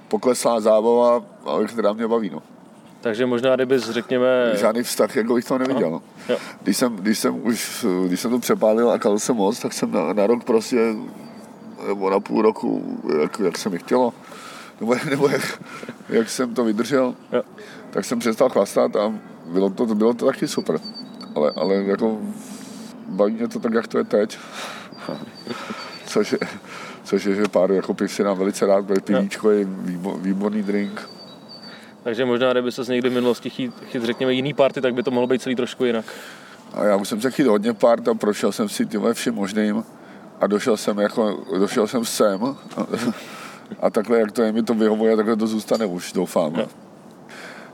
pokleslá 0.08 0.60
zábava, 0.60 1.22
ale 1.44 1.66
která 1.66 1.92
mě 1.92 2.08
baví, 2.08 2.30
no. 2.30 2.42
Takže 3.00 3.26
možná, 3.26 3.56
kdybys, 3.56 3.90
řekněme... 3.90 4.52
Žádný 4.54 4.82
vztah, 4.82 5.16
jako 5.16 5.34
bych 5.34 5.44
to 5.44 5.58
neviděl. 5.58 5.90
No. 5.90 6.02
Když 6.62 6.76
jsem, 6.76 6.96
když 6.96 7.18
jsem 7.18 7.46
už, 7.46 7.86
když 8.06 8.20
jsem 8.20 8.30
to 8.30 8.38
přepálil 8.38 8.90
a 8.90 8.98
kalil 8.98 9.18
jsem 9.18 9.36
moc, 9.36 9.60
tak 9.60 9.72
jsem 9.72 9.92
na, 9.92 10.12
na 10.12 10.26
rok 10.26 10.44
prostě, 10.44 10.94
nebo 11.88 12.10
na 12.10 12.20
půl 12.20 12.42
roku, 12.42 13.00
jak, 13.20 13.40
jak 13.44 13.58
se 13.58 13.70
mi 13.70 13.78
chtělo, 13.78 14.12
nebo, 14.80 14.94
nebo 15.10 15.28
jak, 15.28 15.62
jak, 16.08 16.30
jsem 16.30 16.54
to 16.54 16.64
vydržel, 16.64 17.14
Jo. 17.32 17.42
Tak 17.94 18.04
jsem 18.04 18.18
přestal 18.18 18.48
chlastat 18.48 18.96
a 18.96 19.14
bylo 19.46 19.70
to, 19.70 19.86
bylo 19.86 20.14
to 20.14 20.26
taky 20.26 20.48
super. 20.48 20.80
Ale, 21.34 21.52
ale 21.56 21.74
jako 21.74 22.18
baví 23.08 23.34
mě 23.34 23.48
to 23.48 23.60
tak, 23.60 23.72
jak 23.72 23.88
to 23.88 23.98
je 23.98 24.04
teď. 24.04 24.38
což, 26.06 26.32
je, 26.32 26.38
což 27.04 27.24
je, 27.24 27.34
že 27.34 27.42
pár 27.50 27.72
jako 27.72 27.94
piv 27.94 28.12
si 28.12 28.24
nám 28.24 28.38
velice 28.38 28.66
rád, 28.66 28.84
bude 28.84 29.00
pivíčko 29.00 29.50
je 29.50 29.64
výbo- 29.64 30.20
výborný 30.20 30.62
drink. 30.62 31.10
Takže 32.02 32.24
možná, 32.24 32.52
kdyby 32.52 32.72
se 32.72 32.92
někdy 32.92 33.08
v 33.08 33.12
minulosti 33.12 33.50
chyt, 33.50 33.74
chyt, 33.86 34.04
řekněme, 34.04 34.32
jiný 34.32 34.54
party, 34.54 34.80
tak 34.80 34.94
by 34.94 35.02
to 35.02 35.10
mohlo 35.10 35.26
být 35.26 35.42
celý 35.42 35.54
trošku 35.54 35.84
jinak. 35.84 36.04
A 36.72 36.84
já 36.84 36.96
už 36.96 37.08
jsem 37.08 37.20
se 37.20 37.30
chytil 37.30 37.50
hodně 37.50 37.72
part 37.74 38.08
a 38.08 38.14
prošel 38.14 38.52
jsem 38.52 38.68
si 38.68 38.86
tyhle 38.86 39.14
všem 39.14 39.34
možným 39.34 39.84
a 40.40 40.46
došel 40.46 40.76
jsem 40.76 40.98
jako, 40.98 41.44
došel 41.58 41.86
jsem 41.86 42.04
sem 42.04 42.44
a, 42.44 42.56
a 43.80 43.90
takhle, 43.90 44.18
jak 44.18 44.32
to 44.32 44.42
je, 44.42 44.52
mi 44.52 44.62
to 44.62 44.74
vyhovuje, 44.74 45.16
takhle 45.16 45.36
to 45.36 45.46
zůstane 45.46 45.86
už, 45.86 46.12
doufám. 46.12 46.54
Jo. 46.54 46.66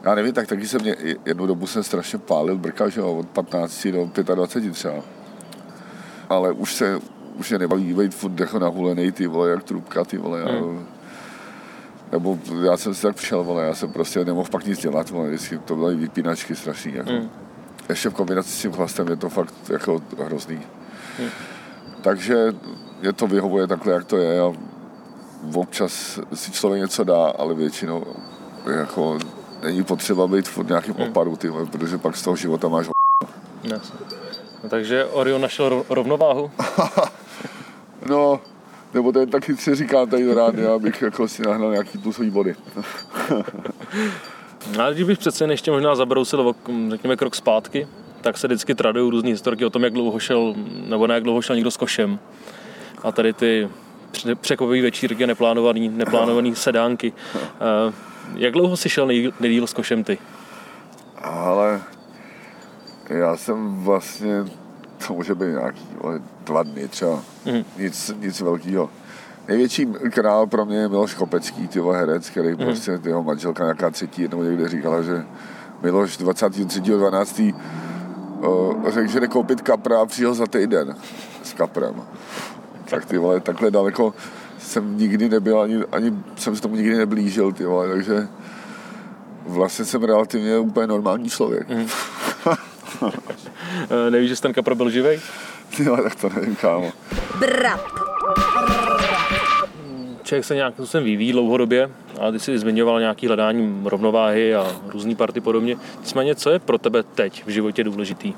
Já 0.02 0.14
nevím, 0.14 0.32
tak 0.32 0.46
taky 0.46 0.68
jsem 0.68 0.80
mě, 0.80 0.96
jednu 1.24 1.46
dobu 1.46 1.66
jsem 1.66 1.82
strašně 1.82 2.18
pálil 2.18 2.58
brka, 2.58 2.88
že 2.88 3.00
jo, 3.00 3.16
od 3.16 3.28
15 3.28 3.86
do 3.86 4.34
25 4.34 4.72
třeba. 4.72 4.94
Ale 6.28 6.52
už 6.52 6.74
se, 6.74 7.00
už 7.34 7.50
mě 7.50 7.58
nebaví 7.58 7.94
být 7.94 8.14
furt 8.14 8.40
jako 8.40 8.58
nahulený, 8.58 9.12
ty 9.12 9.26
vole, 9.26 9.50
jak 9.50 9.64
trubka, 9.64 10.04
ty 10.04 10.18
vole, 10.18 10.44
hmm. 10.44 10.86
nebo 12.12 12.38
já 12.64 12.76
jsem 12.76 12.94
si 12.94 13.02
tak 13.02 13.16
přišel, 13.16 13.44
vole, 13.44 13.64
já 13.64 13.74
jsem 13.74 13.92
prostě 13.92 14.24
nemohl 14.24 14.48
pak 14.50 14.66
nic 14.66 14.78
dělat, 14.78 15.10
vole, 15.10 15.28
vždycky 15.28 15.58
to 15.58 15.76
byly 15.76 15.96
vypínačky 15.96 16.56
strašný, 16.56 16.94
jako. 16.94 17.10
Hmm. 17.10 17.30
Ještě 17.88 18.08
v 18.08 18.14
kombinaci 18.14 18.50
s 18.50 18.62
tím 18.62 18.72
chlastem 18.72 19.08
je 19.08 19.16
to 19.16 19.28
fakt 19.28 19.54
jako 19.70 20.02
hrozný. 20.24 20.60
Hmm. 21.18 21.28
Takže 22.02 22.54
je 23.02 23.12
to 23.12 23.26
vyhovuje 23.26 23.66
takhle, 23.66 23.92
jak 23.92 24.04
to 24.04 24.16
je 24.16 24.40
a 24.40 24.52
občas 25.54 26.20
si 26.34 26.52
člověk 26.52 26.82
něco 26.82 27.04
dá, 27.04 27.26
ale 27.26 27.54
většinou 27.54 28.04
jako 28.66 29.18
není 29.62 29.84
potřeba 29.84 30.26
být 30.26 30.48
v 30.48 30.68
nějakým 30.68 30.94
hmm. 30.94 31.08
opadu, 31.08 31.36
ty, 31.36 31.50
protože 31.70 31.98
pak 31.98 32.16
z 32.16 32.22
toho 32.22 32.36
života 32.36 32.68
máš 32.68 32.86
Jasně. 33.64 33.98
No, 34.62 34.68
takže 34.70 35.04
Orion 35.04 35.40
našel 35.40 35.84
rovnováhu? 35.88 36.50
no, 38.08 38.40
nebo 38.94 39.12
ten 39.12 39.30
taky 39.30 39.56
si 39.56 39.74
říkám 39.74 40.08
tady 40.08 40.24
do 40.24 40.34
rády, 40.34 40.66
abych 40.66 41.02
jako 41.02 41.28
si 41.28 41.42
nahnal 41.42 41.70
nějaký 41.70 41.98
plusový 41.98 42.30
body. 42.30 42.54
No, 44.76 44.84
ale 44.84 44.94
kdybych 44.94 45.18
přece 45.18 45.44
ještě 45.44 45.70
možná 45.70 45.94
zabrousil, 45.94 46.54
řekněme, 46.90 47.16
krok 47.16 47.34
zpátky, 47.34 47.88
tak 48.20 48.38
se 48.38 48.46
vždycky 48.46 48.74
tradují 48.74 49.10
různé 49.10 49.30
historky 49.30 49.64
o 49.64 49.70
tom, 49.70 49.84
jak 49.84 49.92
dlouho 49.92 50.18
šel, 50.18 50.54
nebo 50.88 51.06
ne, 51.06 51.14
jak 51.14 51.22
dlouho 51.22 51.42
šel 51.42 51.56
někdo 51.56 51.70
s 51.70 51.76
košem. 51.76 52.18
A 53.02 53.12
tady 53.12 53.32
ty 53.32 53.68
překvapivý 54.40 54.80
večírky, 54.80 55.26
neplánovaný, 55.26 55.88
neplánovaný 55.88 56.54
sedánky. 56.54 57.12
Eh, 58.34 58.40
jak 58.40 58.52
dlouho 58.52 58.76
jsi 58.76 58.88
šel 58.88 59.06
nejdíl 59.40 59.66
s 59.66 59.72
košem 59.72 60.04
ty? 60.04 60.18
Ale 61.22 61.80
já 63.08 63.36
jsem 63.36 63.76
vlastně, 63.76 64.44
to 65.06 65.14
může 65.14 65.34
být 65.34 65.46
nějaký 65.46 65.86
dva 66.44 66.62
dny 66.62 66.88
třeba, 66.88 67.22
mm. 67.46 67.64
nic, 67.78 68.14
nic 68.20 68.40
velkého. 68.40 68.90
Největší 69.48 69.86
král 70.10 70.46
pro 70.46 70.64
mě 70.64 70.76
je 70.76 70.88
Miloš 70.88 71.14
Kopecký, 71.14 71.68
tyho 71.68 71.92
herec, 71.92 72.30
který 72.30 72.48
mm. 72.48 72.56
prostě, 72.56 73.00
jeho 73.04 73.22
manželka 73.22 73.64
nějaká 73.64 73.90
třetí 73.90 74.22
jednou 74.22 74.42
někde 74.42 74.68
říkala, 74.68 75.02
že 75.02 75.24
Miloš 75.82 76.18
23.12. 76.18 77.54
řekl, 78.88 79.12
že 79.12 79.20
jde 79.20 79.26
koupit 79.26 79.60
kapra 79.60 80.00
a 80.00 80.06
přijel 80.06 80.34
za 80.34 80.46
týden 80.46 80.96
s 81.42 81.52
kaprem. 81.52 82.02
Tak 82.90 83.04
ty 83.04 83.18
vole, 83.18 83.40
takhle 83.40 83.70
daleko 83.70 84.14
jsem 84.60 84.98
nikdy 84.98 85.28
nebyl, 85.28 85.60
ani, 85.60 85.84
ani 85.92 86.12
jsem 86.36 86.56
se 86.56 86.62
tomu 86.62 86.76
nikdy 86.76 86.96
neblížil, 86.96 87.52
ty 87.52 87.64
vole, 87.64 87.88
takže 87.88 88.28
vlastně 89.46 89.84
jsem 89.84 90.02
relativně 90.02 90.58
úplně 90.58 90.86
normální 90.86 91.30
člověk. 91.30 91.68
Mm. 91.68 91.86
Nevíš, 94.10 94.30
že 94.30 94.40
ten 94.40 94.52
kapra 94.52 94.74
byl 94.74 94.90
živej? 94.90 95.20
Jo, 95.78 95.96
tak 96.02 96.14
to 96.14 96.28
nevím, 96.28 96.56
kámo. 96.56 96.92
Brat. 97.38 97.80
Člověk 100.22 100.44
se 100.44 100.54
nějak 100.54 100.74
způsobem 100.74 101.04
vyvíjí 101.04 101.32
dlouhodobě, 101.32 101.90
a 102.20 102.30
ty 102.30 102.38
jsi 102.38 102.58
zmiňoval 102.58 103.00
nějaký 103.00 103.26
hledání 103.26 103.82
rovnováhy 103.84 104.54
a 104.54 104.66
různý 104.88 105.14
party 105.14 105.40
podobně. 105.40 105.76
Nicméně, 106.00 106.34
co 106.34 106.50
je 106.50 106.58
pro 106.58 106.78
tebe 106.78 107.02
teď 107.02 107.46
v 107.46 107.48
životě 107.48 107.84
důležitý? 107.84 108.34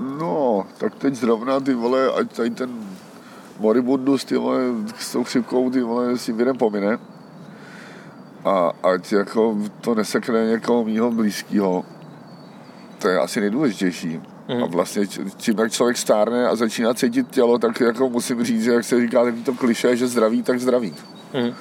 No, 0.00 0.66
tak 0.78 0.94
teď 0.94 1.14
zrovna 1.14 1.60
ty 1.60 1.74
vole, 1.74 2.12
ať 2.12 2.36
tady 2.36 2.50
ten 2.50 2.70
moribundus, 3.58 4.24
ty 4.24 4.36
vole, 4.36 4.60
s 4.98 5.12
tou 5.12 5.24
chřipkou, 5.24 5.70
ty 5.70 5.82
vole, 5.82 6.18
si 6.18 6.32
vědem 6.32 6.56
pomine. 6.56 6.98
A 8.44 8.72
ať 8.82 9.12
jako 9.12 9.56
to 9.80 9.94
nesekne 9.94 10.46
někoho 10.46 10.84
mýho 10.84 11.10
blízkého. 11.10 11.84
To 12.98 13.08
je 13.08 13.18
asi 13.20 13.40
nejdůležitější. 13.40 14.20
Mm. 14.48 14.62
A 14.62 14.66
vlastně 14.66 15.06
čím 15.36 15.58
jak 15.58 15.72
člověk 15.72 15.96
stárne 15.96 16.48
a 16.48 16.56
začíná 16.56 16.94
cítit 16.94 17.30
tělo, 17.30 17.58
tak 17.58 17.80
jako 17.80 18.08
musím 18.08 18.44
říct, 18.44 18.64
že 18.64 18.72
jak 18.72 18.84
se 18.84 19.00
říká 19.00 19.22
to 19.44 19.54
kliše, 19.54 19.96
že 19.96 20.06
zdraví, 20.06 20.42
tak 20.42 20.60
zdraví. 20.60 20.94
Mm. 21.34 21.54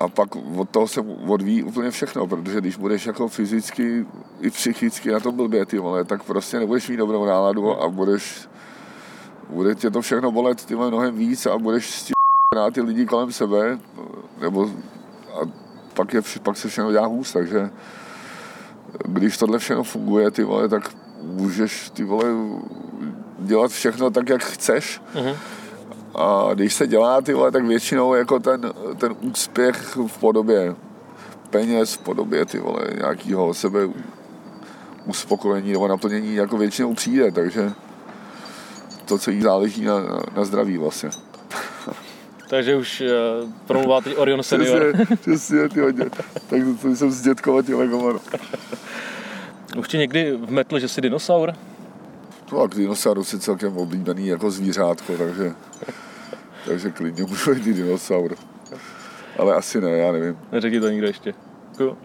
A 0.00 0.08
pak 0.08 0.28
od 0.56 0.68
toho 0.68 0.88
se 0.88 1.00
odvíjí 1.26 1.62
úplně 1.62 1.90
všechno, 1.90 2.26
protože 2.26 2.60
když 2.60 2.76
budeš 2.76 3.06
jako 3.06 3.28
fyzicky 3.28 4.06
i 4.40 4.50
psychicky 4.50 5.10
na 5.10 5.20
to 5.20 5.32
blbě, 5.32 5.66
ty 5.66 5.78
vole, 5.78 6.04
tak 6.04 6.22
prostě 6.22 6.58
nebudeš 6.58 6.88
mít 6.88 6.96
dobrou 6.96 7.24
náladu 7.24 7.82
a 7.82 7.88
budeš 7.88 8.48
bude 9.48 9.74
tě 9.74 9.90
to 9.90 10.00
všechno 10.00 10.32
bolet 10.32 10.64
ty 10.64 10.76
mnohem 10.76 11.16
víc 11.16 11.46
a 11.46 11.58
budeš 11.58 11.90
s 11.90 12.12
ty 12.72 12.80
lidi 12.80 13.06
kolem 13.06 13.32
sebe, 13.32 13.78
nebo 14.40 14.70
a 15.34 15.40
pak, 15.94 16.12
je, 16.12 16.20
pak 16.42 16.56
se 16.56 16.68
všechno 16.68 16.92
dělá 16.92 17.06
hůz, 17.06 17.32
takže 17.32 17.70
když 19.04 19.38
tohle 19.38 19.58
všechno 19.58 19.84
funguje, 19.84 20.30
ty 20.30 20.44
vole, 20.44 20.68
tak 20.68 20.90
můžeš 21.22 21.90
ty 21.90 22.04
vole 22.04 22.24
dělat 23.38 23.70
všechno 23.70 24.10
tak, 24.10 24.28
jak 24.28 24.42
chceš. 24.42 25.02
Uh-huh. 25.14 25.36
A 26.14 26.54
když 26.54 26.74
se 26.74 26.86
dělá 26.86 27.20
ty 27.20 27.34
vole, 27.34 27.50
tak 27.50 27.64
většinou 27.64 28.14
jako 28.14 28.40
ten, 28.40 28.72
ten 28.96 29.14
úspěch 29.20 29.96
v 30.06 30.18
podobě 30.18 30.74
peněz, 31.50 31.94
v 31.94 31.98
podobě 31.98 32.46
ty 32.46 32.58
vole, 32.58 32.84
nějakého 32.96 33.54
sebe 33.54 33.80
uspokojení 35.06 35.72
nebo 35.72 35.88
naplnění 35.88 36.34
jako 36.34 36.56
většinou 36.56 36.94
přijde, 36.94 37.32
takže 37.32 37.72
to, 39.08 39.18
co 39.18 39.30
jí 39.30 39.42
záleží 39.42 39.84
na, 39.84 39.94
na 40.36 40.44
zdraví 40.44 40.78
vlastně. 40.78 41.10
Takže 42.48 42.76
už 42.76 43.00
uh, 43.42 43.50
promluvá 43.66 44.00
teď 44.00 44.16
Orion 44.16 44.42
Senior. 44.42 44.92
Přesně, 44.92 45.16
přesně 45.16 45.68
ty 45.68 45.80
hodně. 45.80 46.04
Tak 46.48 46.60
to, 46.64 46.88
to 46.88 46.96
jsem 46.96 47.10
z 47.10 47.22
dětkova 47.22 47.62
těle 47.62 47.88
komar. 47.88 48.18
Už 49.78 49.88
ti 49.88 49.98
někdy 49.98 50.32
vmetl, 50.32 50.78
že 50.78 50.88
jsi 50.88 51.00
dinosaur? 51.00 51.54
No 52.52 52.60
a 52.60 52.66
dinosaurus 52.66 53.32
je 53.32 53.38
celkem 53.38 53.76
oblíbený 53.76 54.26
jako 54.26 54.50
zvířátko, 54.50 55.16
takže, 55.18 55.52
takže 56.66 56.90
klidně 56.90 57.24
můžu 57.24 57.54
být 57.54 57.64
dinosaur. 57.64 58.34
Ale 59.38 59.54
asi 59.54 59.80
ne, 59.80 59.90
já 59.90 60.12
nevím. 60.12 60.38
Neřekni 60.52 60.80
to 60.80 60.88
nikdo 60.88 61.06
ještě. 61.06 61.34
Cool. 61.76 61.96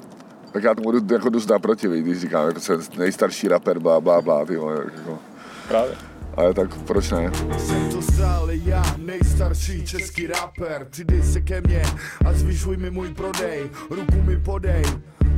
Tak 0.52 0.64
já 0.64 0.76
tomu 0.76 0.92
jdu 0.92 1.14
jako 1.14 1.30
dost 1.30 1.50
naproti, 1.50 1.88
když 1.88 2.20
říkám, 2.20 2.48
jako 2.48 2.60
jsem 2.60 2.82
nejstarší 2.98 3.48
rapper, 3.48 3.80
blá, 3.80 4.02
blá, 4.02 4.22
blá, 4.22 4.46
ty 4.46 4.58
vole, 4.58 4.76
jako. 4.96 5.20
Právě 5.68 5.96
ale 6.38 6.54
tak 6.54 6.78
proč 6.78 7.12
ne? 7.12 7.32
Jsem 7.58 7.90
to 7.90 8.02
stále 8.02 8.56
já, 8.56 8.84
nejstarší 8.98 9.86
český 9.86 10.28
rapper, 10.28 10.88
přidej 10.90 11.24
se 11.24 11.42
ke 11.42 11.62
mně 11.62 11.84
a 12.26 12.34
zvyšuj 12.34 12.78
mi 12.78 12.92
můj 12.92 13.14
prodej, 13.14 13.70
ruku 13.90 14.22
mi 14.22 14.38
podej. 14.38 14.84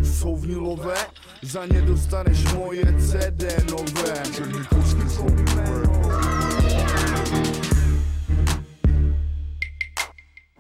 Jsou 0.04 0.36
vnilové, 0.36 0.96
za 1.42 1.66
ně 1.66 1.82
dostaneš 1.82 2.54
moje 2.54 2.84
CD 3.00 3.72
nové. 3.72 4.24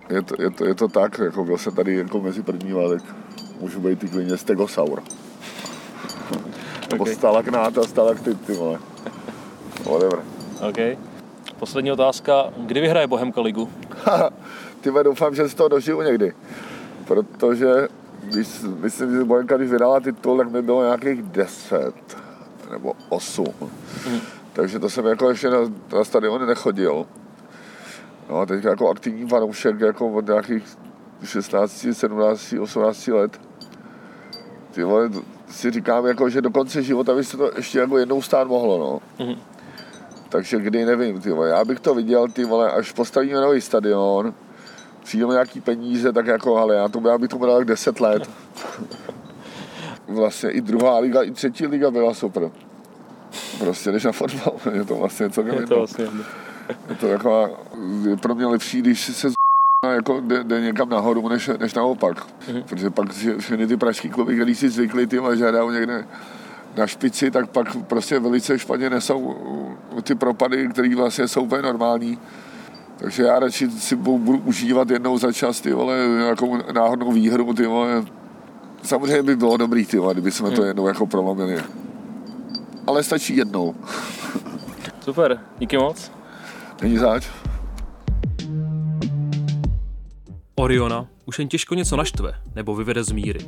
Je 0.09 0.21
to, 0.21 0.41
je, 0.41 0.51
to, 0.51 0.65
je 0.65 0.75
to 0.75 0.87
tak, 0.87 1.19
jako 1.19 1.45
byl 1.45 1.57
jsem 1.57 1.75
tady 1.75 1.95
jako 1.95 2.21
mezi 2.21 2.41
první 2.41 2.71
tak 2.89 3.15
můžu 3.59 3.79
být 3.79 3.99
ty 3.99 4.07
klidně 4.07 4.37
stegosaur. 4.37 5.03
Nebo 6.91 7.03
okay. 7.03 7.15
stalagnáta, 7.15 7.83
stalaktit, 7.83 8.45
ty 8.45 8.53
vole. 8.53 8.79
Whatever. 9.85 10.19
OK. 10.69 10.97
Poslední 11.59 11.91
otázka. 11.91 12.53
Kdy 12.57 12.81
vyhraje 12.81 13.07
Bohemka 13.07 13.41
ligu? 13.41 13.69
Ty 14.81 14.91
doufám, 15.03 15.35
že 15.35 15.49
z 15.49 15.53
toho 15.53 15.69
dožiju 15.69 16.01
někdy. 16.01 16.33
Protože 17.07 17.87
když, 18.23 18.47
myslím, 18.79 19.11
že 19.11 19.23
Bohemka, 19.23 19.57
když 19.57 19.71
vydala 19.71 19.99
titul, 19.99 20.37
tak 20.37 20.51
mi 20.51 20.61
bylo 20.61 20.83
nějakých 20.83 21.23
10 21.23 21.93
nebo 22.71 22.93
8. 23.09 23.45
Mm. 24.09 24.19
Takže 24.53 24.79
to 24.79 24.89
jsem 24.89 25.05
jako 25.05 25.29
ještě 25.29 25.49
na, 25.49 25.59
na 25.93 26.03
stadiony 26.03 26.45
nechodil. 26.45 27.05
No 28.29 28.37
a 28.37 28.45
teď 28.45 28.63
jako 28.63 28.89
aktivní 28.89 29.29
fanoušek 29.29 29.79
jako 29.79 30.11
od 30.11 30.27
nějakých 30.27 30.63
16, 31.23 31.87
17, 31.91 32.53
18 32.61 33.07
let. 33.07 33.41
Ty 34.71 34.83
vole, 34.83 35.09
si 35.49 35.71
říkám, 35.71 36.05
jako, 36.05 36.29
že 36.29 36.41
do 36.41 36.51
konce 36.51 36.83
života 36.83 37.15
by 37.15 37.23
se 37.23 37.37
to 37.37 37.51
ještě 37.55 37.79
jako 37.79 37.97
jednou 37.97 38.21
stát 38.21 38.47
mohlo, 38.47 38.77
no. 38.79 39.25
Mm. 39.25 39.35
Takže 40.29 40.59
kdy 40.59 40.85
nevím, 40.85 41.21
ty 41.21 41.31
vole. 41.31 41.49
Já 41.49 41.65
bych 41.65 41.79
to 41.79 41.95
viděl, 41.95 42.27
ty 42.27 42.45
vole, 42.45 42.71
až 42.71 42.91
postavíme 42.91 43.41
nový 43.41 43.61
stadion, 43.61 44.33
přijdou 45.03 45.31
nějaký 45.31 45.61
peníze, 45.61 46.13
tak 46.13 46.27
jako, 46.27 46.57
ale 46.57 46.75
já, 46.75 46.87
to, 46.87 47.07
já 47.07 47.17
bych 47.17 47.29
to 47.29 47.37
dal 47.37 47.63
10 47.63 47.99
let. 47.99 48.29
Vlastně 50.07 50.49
i 50.49 50.61
druhá 50.61 50.99
liga, 50.99 51.21
i 51.21 51.31
třetí 51.31 51.67
liga 51.67 51.91
byla 51.91 52.13
super. 52.13 52.51
Prostě 53.59 53.91
jdeš 53.91 54.03
na 54.03 54.11
fotbal, 54.11 54.53
je 54.73 54.85
to 54.85 54.95
vlastně 54.95 55.29
celkem 55.29 55.55
je 55.55 55.67
to 55.67 55.75
vlastně 55.75 56.07
je 56.89 56.95
to 56.95 57.07
jako, 57.07 57.57
je 58.09 58.17
pro 58.17 58.35
mě 58.35 58.45
lepší, 58.45 58.81
když 58.81 59.01
se 59.01 59.27
jako 59.93 60.21
jde, 60.21 60.43
jde 60.43 60.61
někam 60.61 60.89
nahoru, 60.89 61.29
než, 61.29 61.49
než 61.59 61.73
naopak. 61.73 62.25
Mm-hmm. 62.25 62.63
Protože 62.63 62.89
pak 62.89 63.11
všechny 63.37 63.67
ty 63.67 63.77
pražský 63.77 64.09
kluby, 64.09 64.35
který 64.35 64.55
si 64.55 64.69
zvykli, 64.69 65.07
ty 65.07 65.19
že 65.35 65.47
hrajou 65.47 65.71
někde 65.71 66.05
na 66.77 66.87
špici, 66.87 67.31
tak 67.31 67.49
pak 67.49 67.75
prostě 67.87 68.19
velice 68.19 68.59
špatně 68.59 68.89
nesou 68.89 69.35
ty 70.03 70.15
propady, 70.15 70.67
které 70.67 70.95
vlastně 70.95 71.27
jsou 71.27 71.41
úplně 71.41 71.61
normální. 71.61 72.17
Takže 72.97 73.23
já 73.23 73.39
radši 73.39 73.71
si 73.71 73.95
budu 73.95 74.37
užívat 74.37 74.89
jednou 74.89 75.17
za 75.17 75.31
čas 75.31 75.61
ty 75.61 75.73
vole, 75.73 75.95
nějakou 76.17 76.57
náhodnou 76.73 77.11
výhru, 77.11 77.53
ty 77.53 77.65
vole, 77.65 78.05
samozřejmě 78.83 79.23
by 79.23 79.35
bylo 79.35 79.57
dobrý, 79.57 79.85
ty, 79.85 79.99
kdyby 80.11 80.31
jsme 80.31 80.51
to 80.51 80.55
Hmm. 80.61 80.67
jednou 80.67 80.87
jako 80.87 81.05
prolomili. 81.05 81.63
Ale 82.87 83.03
stačí 83.03 83.37
jednou. 83.37 83.75
Super, 85.01 85.39
díky 85.59 85.77
moc. 85.77 86.11
Není 86.81 86.97
zač. 86.97 87.27
Oriona 90.55 91.07
už 91.25 91.39
jen 91.39 91.47
těžko 91.47 91.75
něco 91.75 91.95
naštve 91.97 92.33
nebo 92.55 92.75
vyvede 92.75 93.03
z 93.03 93.11
míry. 93.11 93.39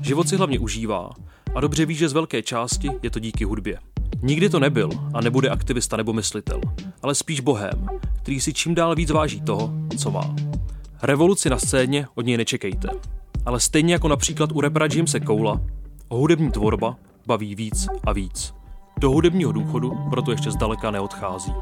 Život 0.00 0.28
si 0.28 0.36
hlavně 0.36 0.58
užívá 0.58 1.10
a 1.54 1.60
dobře 1.60 1.86
ví, 1.86 1.94
že 1.94 2.08
z 2.08 2.12
velké 2.12 2.42
části 2.42 2.90
je 3.02 3.10
to 3.10 3.18
díky 3.18 3.44
hudbě. 3.44 3.78
Nikdy 4.22 4.48
to 4.48 4.60
nebyl 4.60 4.90
a 5.14 5.20
nebude 5.20 5.48
aktivista 5.48 5.96
nebo 5.96 6.12
myslitel, 6.12 6.60
ale 7.02 7.14
spíš 7.14 7.40
bohém, 7.40 7.88
který 8.22 8.40
si 8.40 8.52
čím 8.52 8.74
dál 8.74 8.94
víc 8.94 9.10
váží 9.10 9.40
toho, 9.40 9.72
co 9.98 10.10
má. 10.10 10.34
Revoluci 11.02 11.50
na 11.50 11.58
scéně 11.58 12.06
od 12.14 12.26
něj 12.26 12.36
nečekejte, 12.36 12.88
ale 13.46 13.60
stejně 13.60 13.92
jako 13.92 14.08
například 14.08 14.52
u 14.52 14.60
repera 14.60 14.86
Jamese 14.94 15.20
Koula, 15.20 15.60
o 16.08 16.16
hudební 16.16 16.50
tvorba 16.50 16.96
baví 17.26 17.54
víc 17.54 17.86
a 18.04 18.12
víc. 18.12 18.54
Do 18.98 19.10
hudebního 19.10 19.52
důchodu 19.52 19.92
proto 20.10 20.30
ještě 20.30 20.50
zdaleka 20.50 20.90
neodchází. 20.90 21.52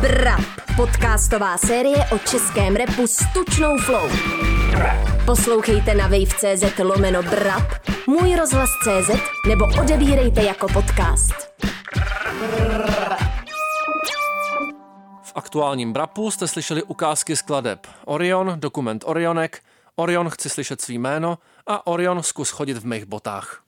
Brap, 0.00 0.40
podcastová 0.76 1.58
série 1.58 1.96
o 2.12 2.18
českém 2.18 2.76
repu 2.76 3.06
s 3.06 3.18
tučnou 3.34 3.76
flow. 3.76 4.10
Poslouchejte 5.26 5.94
na 5.94 6.08
wave.cz 6.08 6.78
lomeno 6.78 7.22
Brap, 7.22 7.88
můj 8.06 8.36
rozhlas.cz 8.36 9.10
nebo 9.48 9.64
odebírejte 9.80 10.42
jako 10.42 10.66
podcast. 10.72 11.34
V 15.22 15.32
aktuálním 15.34 15.92
Brapu 15.92 16.30
jste 16.30 16.48
slyšeli 16.48 16.82
ukázky 16.82 17.36
skladeb 17.36 17.86
Orion, 18.04 18.52
dokument 18.56 19.04
Orionek, 19.06 19.62
Orion 19.96 20.30
chci 20.30 20.48
slyšet 20.48 20.80
svý 20.80 20.98
jméno 20.98 21.38
a 21.66 21.86
Orion 21.86 22.22
zkus 22.22 22.50
chodit 22.50 22.78
v 22.78 22.84
mých 22.86 23.04
botách. 23.04 23.62